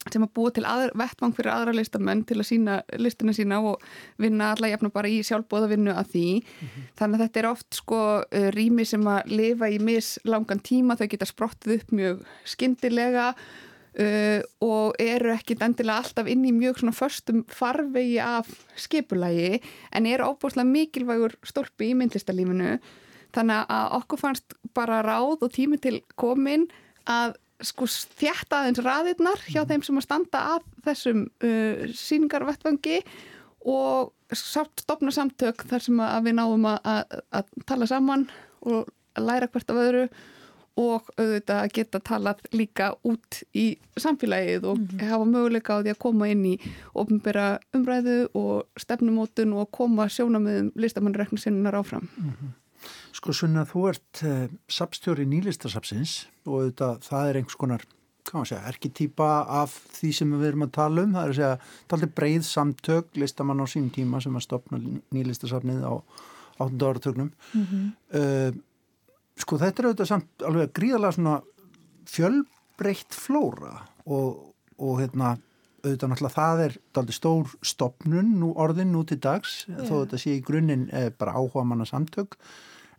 [0.07, 3.83] sem að búa til aðra, vettvang fyrir aðra listamenn til að sína listina sína og
[4.21, 6.27] vinna alla jafna bara í sjálfbóðavinnu að því.
[6.39, 6.85] Mm -hmm.
[6.99, 11.07] Þannig að þetta er oft sko uh, rými sem að lifa í mislangan tíma, þau
[11.07, 16.95] geta sprottið upp mjög skindilega uh, og eru ekkit endilega alltaf inn í mjög svona
[16.95, 22.79] förstum farvegi af skipulagi en eru óbúslega mikilvægur stólpi í myndlistarlífinu.
[23.35, 26.67] Þannig að okkur fannst bara ráð og tími til komin
[27.09, 33.01] að sko þjætta aðeins raðirnar hjá þeim sem að standa að þessum uh, síningarvettvangi
[33.67, 38.27] og stopna samtök þar sem að við náum að, að, að tala saman
[38.61, 38.87] og
[39.19, 40.03] læra hvert af öðru
[40.79, 43.65] og auðvitað að geta talað líka út í
[43.99, 45.09] samfélagið og mm -hmm.
[45.09, 46.55] hafa möguleika á því að koma inn í
[46.93, 52.07] ofnbæra umræðu og stefnumótun og koma sjónamöðum listamannreiknu sinnar áfram.
[52.17, 52.68] Mm -hmm.
[53.15, 57.85] Sko Sunna, þú ert uh, sapstjóri nýlistasapsins og þetta, það er einhvers konar,
[58.29, 59.29] erketýpa
[59.61, 61.13] af því sem við erum að tala um.
[61.17, 61.53] Það er að segja,
[61.89, 64.81] alltaf breið samtök, listamann á sín tíma sem að stopna
[65.15, 65.93] nýlistasapnið á
[66.59, 66.75] 8.
[66.85, 67.31] áratögnum.
[67.53, 67.91] Mm -hmm.
[68.19, 68.51] uh,
[69.39, 71.41] sko þetta er auðvitað samt alveg gríðarlega svona
[72.09, 73.75] fjölbreytt flóra
[74.05, 75.37] og, og hérna
[75.83, 79.85] auðvitað náttúrulega það er daldi stór stopnun nú orðin nú til dags yeah.
[79.87, 82.35] þó þetta sé í grunninn bara áhuga manna samtök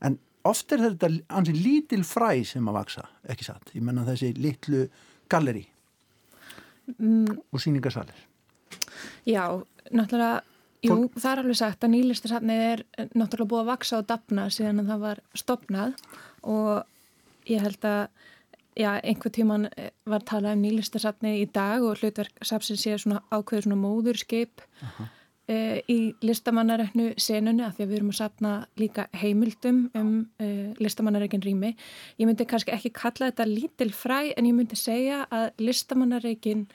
[0.06, 3.72] en oft er þetta hansi lítil fræ sem að vaksa, ekki satt?
[3.76, 4.86] Ég menna þessi litlu
[5.30, 5.66] galleri
[6.96, 7.36] mm.
[7.52, 8.26] og síningarsalir
[9.28, 9.44] Já,
[9.90, 10.40] náttúrulega
[10.84, 11.20] jú, Fólk...
[11.20, 14.92] það er alveg sagt að nýlistasafnið er náttúrulega búið að vaksa og dapna síðan að
[14.94, 15.94] það var stopnað
[16.48, 18.02] og ég held að
[18.78, 19.68] já, einhver tíman
[20.08, 24.62] var talað um nýlistasafni í dag og hlutverk safsin sé svona ákveður svona móðurskip.
[24.80, 25.19] Uh -huh uh,
[25.90, 31.44] í listamannareknu senunni að því að við erum að sapna líka heimildum um uh, listamannarekin
[31.44, 31.74] rými.
[32.20, 36.66] Ég myndi kannski ekki kalla þetta lítil fræ en ég myndi segja að listamannarekin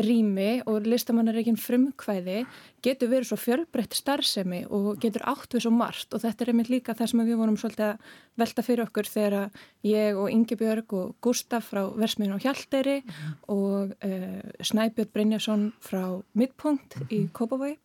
[0.00, 2.42] rými og listamannareikin frumkvæði
[2.84, 6.70] getur verið svo fjölbreytt starfsemi og getur átt við svo margt og þetta er einmitt
[6.72, 10.94] líka það sem við vorum svolítið að velta fyrir okkur þegar ég og Ingi Björg
[10.96, 13.34] og Gustaf frá Versmiðin og Hjalteri mm -hmm.
[13.48, 17.12] og uh, Snæbjörn Brynjarsson frá Midpunkt mm -hmm.
[17.12, 17.30] í mhm.
[17.32, 17.76] Kópavói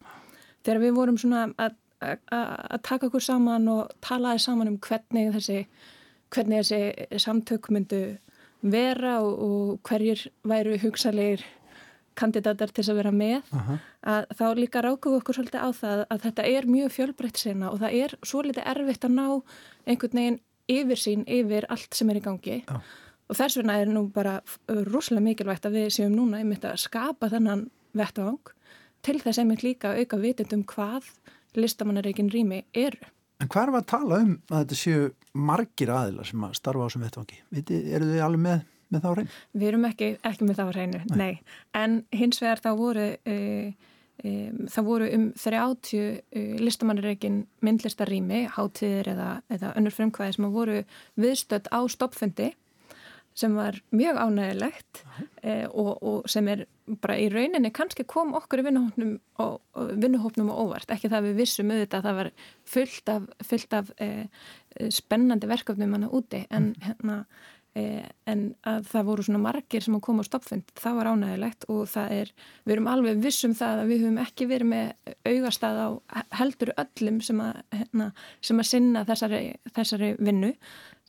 [0.63, 1.75] þegar við vorum svona að
[2.83, 5.65] taka okkur saman og talaði saman um hvernig þessi,
[6.29, 8.17] hvernig þessi samtök myndu
[8.61, 11.45] vera og, og hverjir væru hugsalegir
[12.17, 13.79] kandidatar til að vera með uh -huh.
[14.13, 17.79] að þá líka rákuðu okkur svolítið á það að þetta er mjög fjölbreytt sena og
[17.79, 19.27] það er svo litið erfitt að ná
[19.85, 22.81] einhvern veginn yfir sín yfir allt sem er í gangi uh.
[23.29, 27.29] og þess vegna er nú bara rúslega mikilvægt að við séum núna einmitt að skapa
[27.29, 28.53] þennan vettvang
[29.01, 31.03] til þess einmitt líka að auka vitundum hvað
[31.57, 33.07] listamannareikin rými eru.
[33.41, 36.87] En hvað er að tala um að þetta séu margir aðila sem að starfa á
[36.87, 37.39] þessum vettvangi?
[37.53, 38.63] Eru þið alveg með
[38.93, 39.35] með þá reynu?
[39.53, 41.17] Við erum ekki, ekki með þá reynu, nei.
[41.19, 41.57] nei.
[41.77, 43.89] En hins vegar þá voru, uh,
[44.23, 50.79] um, það voru um 30 uh, listamannarreikin myndlistarými, hátíðir eða, eða önnur frumkvæði sem voru
[51.19, 52.53] viðstödd á stoppfundi
[53.37, 56.65] sem var mjög ánægilegt uh, og, og sem er
[57.03, 61.99] bara í rauninni kannski kom okkur í vinnuhópnum og, óvart, ekki það við vissum auðvitað
[61.99, 62.29] að það var
[62.71, 63.91] fullt af, fullt af
[64.95, 66.85] spennandi verkefnum hana úti en mm.
[66.85, 67.56] hérna Eh,
[68.27, 71.81] en að það voru svona margir sem að koma á stoppfund, það var ánægilegt og
[71.91, 72.31] það er,
[72.65, 75.87] við erum alveg vissum það að við höfum ekki verið með augastað á
[76.39, 78.11] heldur öllum sem að, hérna,
[78.41, 79.41] sem að sinna þessari,
[79.75, 80.53] þessari vinnu,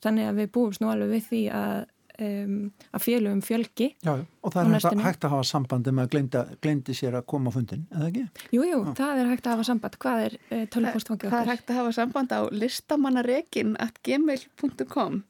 [0.04, 1.80] þannig að við búumst nú alveg við því að,
[2.28, 2.60] um,
[2.90, 3.88] að fjölum fjölgi.
[4.04, 7.26] Já, og það er hægt, hægt að hafa sambandi með að gleinda, gleindi sér að
[7.32, 8.28] koma á fundin, eða ekki?
[8.54, 9.98] Jújú, jú, það er hægt að hafa samband.
[10.04, 11.36] Hvað er uh, eh, tölvupostfangið okkar?
[11.36, 15.22] Það er hægt að hafa samband á listamannarekin at gmail.com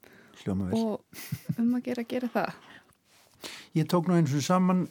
[0.49, 0.81] hljóma vel.
[0.81, 2.55] Og um að gera, gera það.
[3.79, 4.87] Ég tók nú eins og saman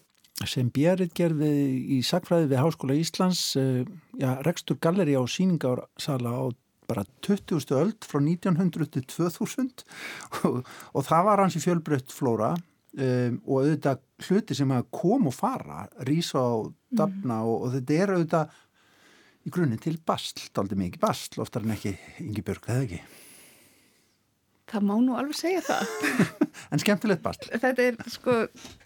[0.45, 1.49] sem Bjerrit gerði
[1.97, 3.81] í Sakfræði við Háskóla Íslands, uh,
[4.21, 6.45] já, rekstur galleri á síningarsala á
[6.87, 7.67] bara 20.
[7.75, 9.83] öld frá 1900 til 2000
[10.47, 10.61] og,
[10.93, 15.35] og það var hans í fjölbreytt flóra um, og auðvitað hluti sem að kom og
[15.35, 17.49] fara, rísa og dafna mm.
[17.49, 18.55] og, og þetta er auðvitað
[19.47, 23.01] í grunninn til bastl, aldrei mikið bastl, oftar en ekki yngi börg, það er ekki.
[24.67, 25.91] Það má nú alveg segja það.
[26.71, 27.47] en skemmtilegt basl.
[27.53, 28.35] Þetta er sko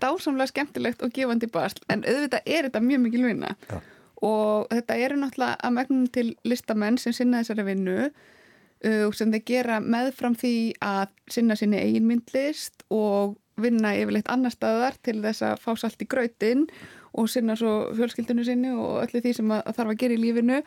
[0.02, 3.80] dásamlega skemmtilegt og gefandi basl en auðvitað er þetta mjög mikil vinna Já.
[4.28, 9.34] og þetta eru náttúrulega að megnum til listamenn sem sinna þessari vinnu uh, og sem
[9.34, 10.56] þeir gera meðfram því
[10.86, 16.02] að sinna sinni eigin myndlist og vinna yfirleitt annar staðar til þess að fá salt
[16.02, 16.68] í grötin
[17.12, 20.22] og sinna svo fjölskyldinu sinni og öllu því sem að, að þarf að gera í
[20.22, 20.62] lífinu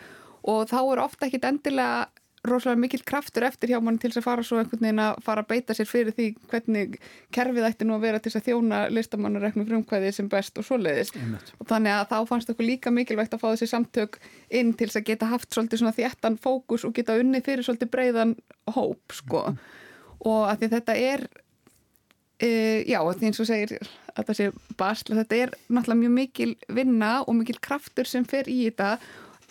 [0.52, 2.04] og þá er ofta ekkit endilega
[2.44, 5.44] rosalega mikil kraftur eftir hjá mann til þess að fara svo einhvern veginn að fara
[5.44, 6.98] að beita sér fyrir því hvernig
[7.34, 11.14] kerfið ætti nú að vera til þess að þjóna listamannareknum frumkvæði sem best og svoleiðis
[11.14, 14.20] og þannig að þá fannst okkur líka mikilvægt að fá þessi samtök
[14.60, 17.92] inn til þess að geta haft svolítið svona þéttan fókus og geta unni fyrir svolítið
[17.96, 18.36] breiðan
[18.76, 19.58] hóp sko mm.
[20.28, 21.26] og að því þetta er
[22.38, 22.50] e,
[22.84, 23.78] já því eins og segir
[24.14, 28.52] að það sé basl þetta er náttúrulega mjög mikil vinna og mikil kraftur sem fer
[28.52, 28.98] í þetta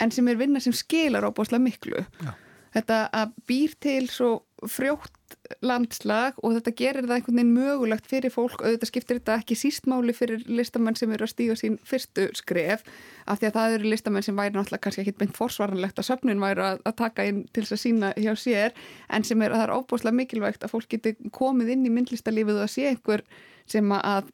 [0.02, 2.02] en sem er vinna sem skilar óbúslega miklu.
[2.22, 2.32] Já.
[2.74, 4.32] Þetta að býr til svo
[4.70, 8.62] frjótt landslag og þetta gerir það einhvern veginn mögulegt fyrir fólk.
[8.64, 12.84] Þetta skiptir þetta ekki sístmáli fyrir listamenn sem eru að stíga sín fyrstu skref
[13.30, 16.42] af því að það eru listamenn sem væri náttúrulega kannski ekki beint forsvaranlegt að söfnun
[16.42, 18.76] væri að, að taka inn til þess að sína hjá sér
[19.12, 22.60] en sem er að það er óbúslega mikilvægt að fólk geti komið inn í myndlistarlífið
[22.60, 23.24] og að sé einhver
[23.70, 24.30] sem að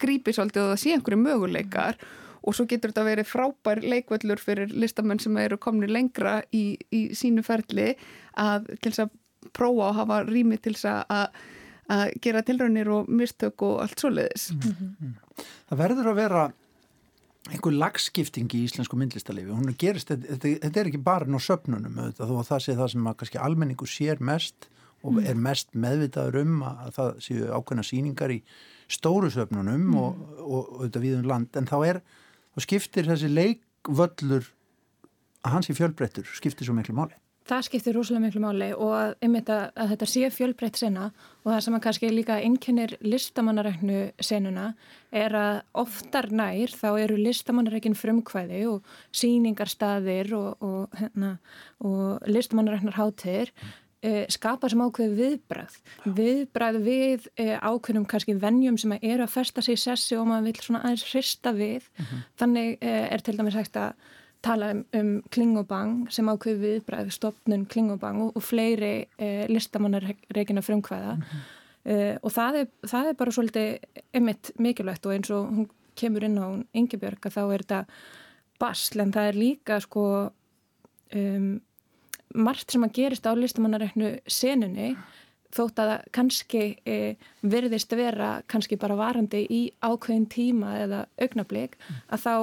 [0.00, 2.00] grípi svolítið og að sé einhverju möguleikar
[2.44, 7.06] og svo getur þetta verið frábær leikvöllur fyrir listamenn sem eru komni lengra í, í
[7.16, 7.94] sínu ferli
[8.40, 9.14] að til þess að
[9.54, 11.38] prófa og hafa rými til þess að,
[11.94, 14.50] að gera tilraunir og mistök og allt svoleiðis.
[14.52, 15.16] Mm -hmm.
[15.70, 16.44] Það verður að vera
[17.52, 19.52] einhver lagskipting í íslensku myndlistarlifi.
[19.52, 22.92] Hún gerist, þetta, þetta er ekki bara ná söpnunum auðvitað, þó að það sé það
[22.94, 24.68] sem að kannski almenningu sér mest
[25.04, 25.26] og mm.
[25.28, 28.38] er mest meðvitaður um að það séu ákveðna síningar í
[28.88, 29.96] stóru söpnunum mm.
[30.00, 32.00] og, og, og auðvitað við um land en þá er
[32.54, 34.48] og skiptir þessi leikvöllur
[35.44, 37.16] hans í fjölbreyttur skiptir svo miklu máli.
[37.44, 41.10] Það skiptir rosalega miklu máli og að, að, að þetta sé fjölbreytt sena
[41.42, 44.70] og það sem að kannski líka innkennir listamannaræknu senuna
[45.12, 51.34] er að oftar nær þá eru listamannarækin frumkvæði og síningarstaðir og, og, hérna,
[51.84, 53.83] og listamannaræknar hátir uh,
[54.28, 55.76] skapa sem ákveð viðbræð
[56.18, 60.50] viðbræð við uh, ákveðnum kannski vennjum sem eru að festa sig í sessi og maður
[60.50, 62.10] vil svona aðeins hrista við uh mhm.
[62.10, 62.26] -huh.
[62.40, 63.92] þannig uh, er til dæmis hægt að
[64.44, 70.58] tala um, um klingobang sem ákveð viðbræð stopnun klingobang og, og fleiri uh, listamannar reygin
[70.58, 71.24] að frumkvæða -huh.
[71.34, 71.62] Mhm.
[71.84, 73.78] Uh, og það er, það er bara svolítið
[74.14, 77.84] emitt mikilvægt og eins og hún kemur inn á Ingebjörg að þá er þetta
[78.58, 80.30] basl en það er líka sko
[81.14, 81.60] um
[82.34, 84.94] margt sem að gerist á listamannareknu senunni
[85.54, 87.14] þótt að kannski e,
[87.46, 92.34] verðist vera kannski bara varandi í ákveðin tíma eða augnablík að þá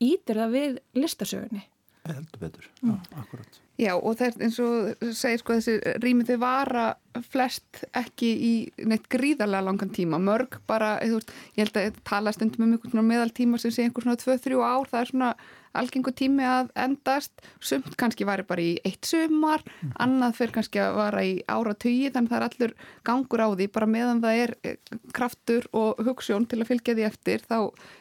[0.00, 1.64] ítir það við listasögunni.
[2.08, 2.94] Heldur betur, mm.
[2.94, 3.58] ja, akkurat.
[3.80, 6.84] Já og það er eins og segir sko þessi rýmið þau vara
[7.32, 8.52] flest ekki í
[8.88, 11.22] neitt gríðarlega langan tíma, mörg bara, ég
[11.56, 15.12] held að tala stundum um einhvern meðaltíma sem sé einhvern svona 2-3 ár, það er
[15.12, 15.30] svona
[15.78, 17.32] algengu tími að endast.
[17.62, 19.94] Sumt kannski væri bara í eitt sumar mm.
[20.02, 22.74] annað fyrir kannski að vara í ára tugi þannig að það er allur
[23.06, 23.68] gangur á því.
[23.74, 27.58] Bara meðan það er eh, kraftur og hugssjón til að fylgja því eftir þá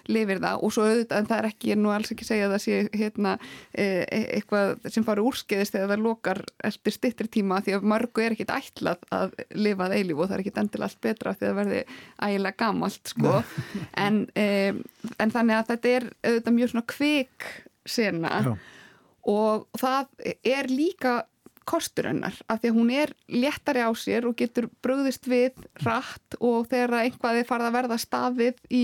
[0.09, 0.63] lifir það.
[0.65, 2.63] Og svo auðvitað en það er ekki, ég er nú alls ekki segja að það
[2.65, 3.35] sé hérna,
[3.73, 8.25] e, e eitthvað sem fari úrskeiðist eða það lokar eftir stittri tíma því að mörgu
[8.25, 11.59] er ekkit ætlað að lifað eilíf og það er ekkit endil allt betra því að
[11.59, 11.83] verði
[12.25, 13.37] ægilega gamalt sko.
[13.99, 14.71] En, e,
[15.19, 17.47] en þannig að þetta er auðvitað mjög svona kvik
[17.89, 18.53] sena Já.
[19.33, 21.19] og það er líka
[21.69, 26.37] kostur hennar af því að hún er léttari á sér og getur bröðist við rætt
[26.39, 28.83] og þegar einhvað er farið að verða stafið í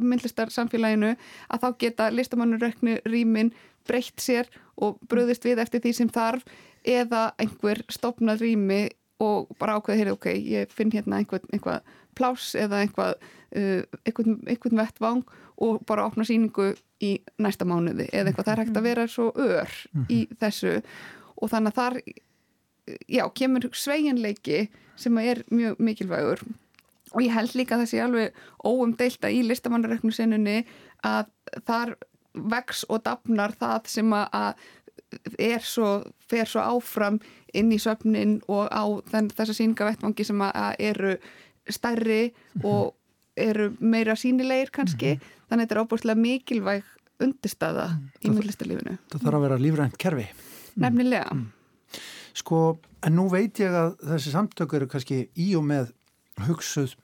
[0.00, 3.52] myndlistarsamfélaginu að þá geta listamannuröknu rýmin
[3.88, 4.48] breytt sér
[4.80, 6.46] og bröðist við eftir því sem þarf
[6.88, 8.82] eða einhver stopnað rými
[9.22, 11.84] og bara ákveða, heyrðu, ok, ég finn hérna einhvern, einhvað
[12.18, 13.14] pláss eða einhvað,
[13.56, 15.22] uh, einhvern, einhvern vettvang
[15.62, 19.30] og bara opna síningu í næsta mánuði eða eitthvað, það er hægt að vera svo
[19.34, 20.36] ör í mhm.
[20.40, 20.76] þessu.
[21.42, 22.00] Og þannig að þar
[23.10, 24.66] já, kemur sveiginleiki
[24.98, 26.44] sem er mjög mikilvægur.
[27.12, 30.62] Og ég held líka að það sé alveg óumdeilta í listamannarreiknu sinnunni
[31.04, 31.28] að
[31.68, 31.96] þar
[32.32, 34.54] vex og dafnar það sem að
[35.38, 35.90] er svo,
[36.24, 37.18] fer svo áfram
[37.52, 38.84] inn í söfnin og á
[39.36, 41.16] þessa síningavettvangi sem að eru
[41.70, 42.32] stærri
[42.62, 42.94] og
[43.36, 46.84] eru meira sínilegir kannski, mm þannig að þetta er óbúrslega mikilvæg
[47.22, 48.04] undirstaða mm.
[48.24, 48.94] í myndlistarlífinu.
[49.12, 50.24] Það þarf að vera lífrænt kerfi.
[50.32, 50.84] Mm.
[50.86, 51.34] Nefnilega.
[51.36, 52.00] Mm.
[52.40, 52.60] Sko,
[53.04, 55.92] en nú veit ég að þessi samtöku eru kannski í og með
[56.46, 56.94] hugsuð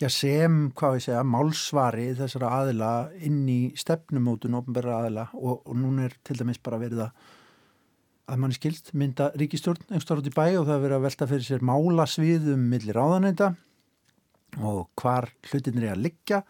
[0.00, 2.90] já, sem, hvað ég segja, málsvari þessara aðila
[3.22, 7.30] inn í stefnumótun ofnbæra aðila og, og núna er til dæmis bara verið að
[8.30, 11.46] að manni skilt mynda ríkistjórn einhverstað út í bæ og það verið að velta fyrir
[11.48, 13.50] sér málasviðum millir áðanenda
[14.64, 16.40] og hvar hlutinir er að liggja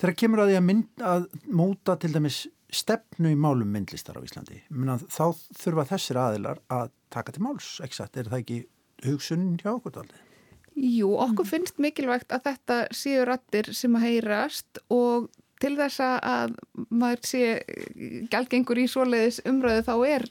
[0.00, 1.26] þegar kemur að því að, mynd, að
[1.60, 2.40] móta til dæmis
[2.74, 7.76] stefnu í málum myndlistar á Íslandi Minna, þá þurfa þessir aðilar að taka til máls,
[7.84, 8.60] exakt, er það ekki
[9.04, 10.20] hugsun hjá okkur aldrei?
[10.74, 15.28] Jú, okkur finnst mikilvægt að þetta séu rattir sem að heyrast og
[15.62, 16.56] til þess að
[16.90, 17.44] maður sé
[18.32, 20.26] gælgengur í svoleiðis umröðu þá er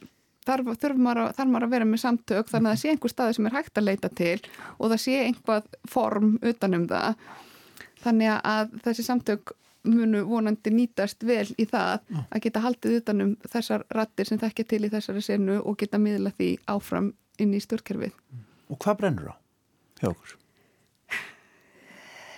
[0.47, 3.49] þarf, maður, þarf maður að vera með samtök þannig að það sé einhver staði sem
[3.49, 4.37] er hægt að leita til
[4.77, 7.27] og það sé einhvað form utanum það
[8.03, 13.83] þannig að þessi samtök munu vonandi nýtast vel í það að geta haldið utanum þessar
[13.95, 18.15] rattir sem þekkja til í þessari senu og geta miðla því áfram inn í stjórnkerfið.
[18.71, 19.35] Og hvað brennur á
[19.99, 20.37] hjá okkur?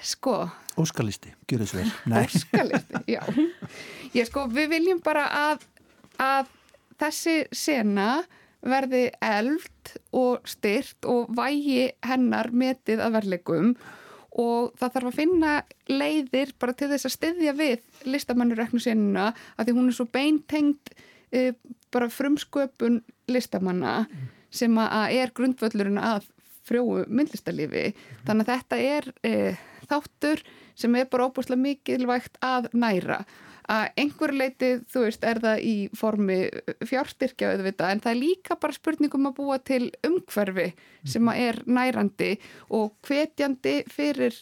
[0.05, 0.35] Sko...
[0.75, 1.91] Óskalisti, gjur þessu vel.
[2.19, 3.21] Óskalisti, já.
[4.17, 5.63] Ég sko, við viljum bara að,
[6.21, 6.51] að
[7.01, 8.09] þessi sena
[8.65, 13.75] verði eld og styrt og vægi hennar metið að verlegum
[14.35, 15.51] og það þarf að finna
[15.87, 20.95] leiðir bara til þess að styðja við listamannurreknu senuna að því hún er svo beintengt
[21.31, 21.53] e,
[21.93, 22.99] bara frumsköpun
[23.31, 24.25] listamanna mm.
[24.51, 26.27] sem að er grundvöllurinn að
[26.65, 27.91] frjóu myndlistarlifi.
[27.93, 28.19] Mm.
[28.27, 29.33] Þannig að þetta er e,
[29.87, 30.43] þáttur
[30.75, 33.21] sem er bara óbúslega mikilvægt að næra
[33.71, 36.39] að einhver leiti, þú veist, er það í formi
[36.85, 40.67] fjárstyrkja auðvitað, en það er líka bara spurningum að búa til umhverfi
[41.05, 42.35] sem er nærandi
[42.69, 44.37] og hvetjandi fyrir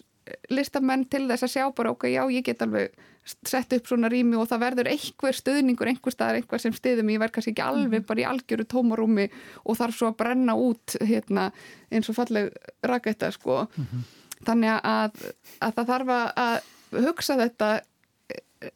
[0.51, 2.93] listamenn til þess að sjá bara okkur, já, ég get alveg
[3.23, 7.21] sett upp svona rými og það verður einhver stöðningur, einhver staðar, einhver sem stiðum ég
[7.21, 8.07] verð kannski ekki alveg mhm.
[8.09, 9.29] bara í algjöru tómarúmi
[9.63, 11.47] og þarf svo að brenna út hérna,
[11.91, 12.51] eins og falleg
[12.83, 13.63] raketta sko.
[13.63, 14.03] Mm -hmm.
[14.43, 15.25] þannig að,
[15.59, 17.69] að það þarf að hugsa þetta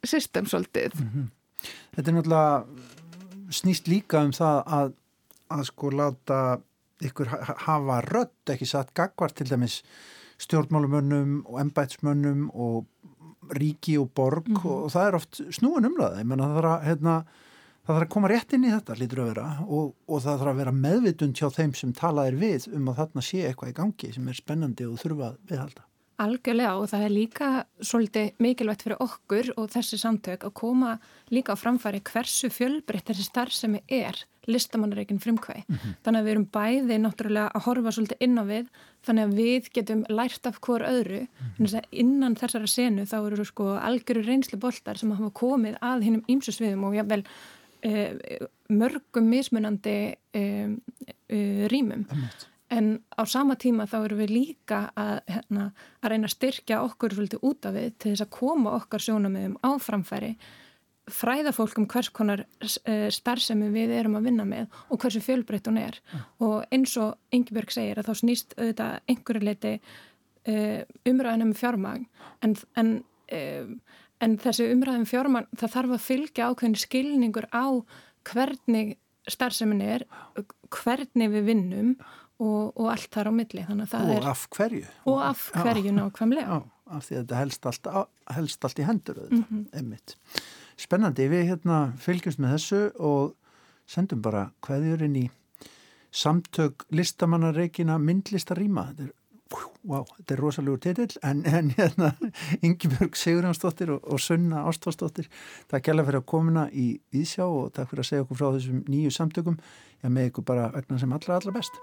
[0.04, 0.94] system svolítið.
[0.94, 1.26] Mm -hmm.
[1.96, 2.64] Þetta er náttúrulega
[3.50, 4.92] snýst líka um það að,
[5.50, 6.60] að sko láta
[7.04, 7.26] ykkur
[7.66, 9.82] hafa rött ekki satt gagvar til dæmis
[10.38, 12.86] stjórnmálumönnum og embætsmönnum og
[13.54, 14.68] ríki og borg mm -hmm.
[14.68, 17.24] og það er oft snúin umræði, ég menna það þarf að hérna,
[17.86, 20.50] það þarf að koma rétt inn í þetta lítur að vera og, og það þarf
[20.52, 24.12] að vera meðvitund hjá þeim sem talaðir við um að þarna sé eitthvað í gangi
[24.12, 25.87] sem er spennandi og þurfa viðhalda.
[26.18, 27.48] Algjörlega og það er líka
[27.78, 30.96] svolítið mikilvægt fyrir okkur og þessi samtök að koma
[31.30, 35.62] líka á framfæri hversu fjölbreytt þessi starfsemi er listamannareikin frumkvæg.
[35.68, 35.94] Mm -hmm.
[36.02, 38.66] Þannig að við erum bæði náttúrulega að horfa svolítið inn á við
[39.06, 41.20] þannig að við getum lært af hver öðru.
[41.20, 41.82] Mm -hmm.
[41.90, 46.84] Innan þessara senu þá eru sko algjöru reynslu boltar sem hafa komið að hinnum ímsusviðum
[46.84, 47.24] og jável
[47.82, 48.12] eh,
[48.68, 50.70] mörgum mismunandi eh,
[51.28, 52.02] eh, rýmum.
[52.02, 52.57] Mm -hmm.
[52.68, 55.68] En á sama tíma þá eru við líka að, hérna,
[56.02, 59.54] að reyna að styrkja okkur svolítið út af við til þess að koma okkar sjónamöðum
[59.64, 60.34] á framfæri,
[61.08, 62.42] fræða fólk um hvers konar
[62.84, 65.96] eh, starfsemi við erum að vinna með og hversu fjölbreytt hún er.
[66.12, 66.20] Ja.
[66.44, 72.06] Og eins og Ingebjörg segir að þá snýst auðvitað einhverju leiti uh, umræðinum fjármagn
[72.44, 72.94] en, en,
[73.32, 77.66] uh, en þessi umræðinum fjármagn það þarf að fylgja ákveðin skilningur á
[78.28, 78.98] hvernig
[79.28, 80.04] starfsemin er,
[80.72, 81.92] hvernig við vinnum
[82.38, 84.84] og, og allt þar á milli og er, af hverju?
[85.10, 86.60] og af hverju nákvæmlega.
[86.88, 87.88] Af því að þetta helst allt,
[88.32, 90.14] helst allt í hendur mm -hmm.
[90.76, 93.34] spennandi, við hérna fylgjumst með þessu og
[93.86, 95.30] sendum bara hverjurinn í
[96.10, 99.14] samtök listamannareikina myndlistarýma þetta er
[99.88, 102.10] Wow, þetta er rosalegur titill en, en hérna
[102.66, 105.30] Ingebjörg Sigurjánsdóttir og, og Sunna Ástfársdóttir
[105.70, 108.82] takk kærlega fyrir að komina í Íðsjá og takk fyrir að segja okkur frá þessum
[108.90, 109.56] nýju samtökum.
[110.04, 111.80] Ég með ykkur bara vegna sem allra allra best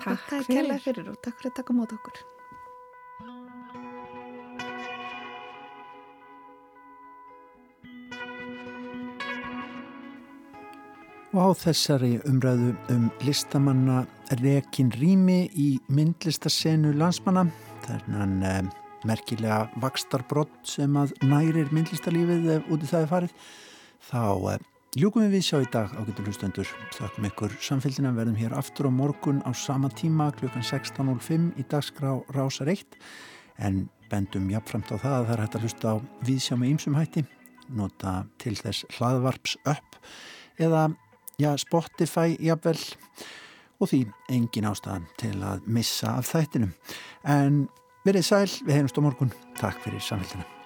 [0.00, 0.78] Takk, takk fyrir.
[0.80, 2.20] fyrir og takk fyrir að taka mót okkur.
[11.30, 14.00] Og á þessari umræðu um listamanna
[14.40, 17.44] Rekin Rími í myndlistasenu landsmanna,
[17.84, 18.72] þannig að eh,
[19.06, 23.36] merkilega vakstarbrott sem að nærir myndlistalífið út í það er farið,
[24.10, 24.24] þá
[24.56, 26.70] eh, Ljúkum við við sjá í dag ágættu hlustendur.
[26.96, 32.16] Þakkum ykkur samfélgina verðum hér aftur á morgun á sama tíma klukkan 16.05 í dagskrá
[32.34, 32.98] Rásar 1
[33.62, 36.98] en bendum jafnframt á það að það er hægt að hlusta á viðsjá með ýmsum
[36.98, 37.26] hætti
[37.70, 40.02] nota til þess hlaðvarps upp
[40.58, 40.84] eða
[41.38, 42.80] ja, Spotify jafnvel
[43.78, 46.74] og því engin ástæðan til að missa af þættinum.
[47.22, 47.68] En
[48.02, 49.30] verið sæl, við heimst á morgun.
[49.54, 50.59] Takk fyrir samfélgina.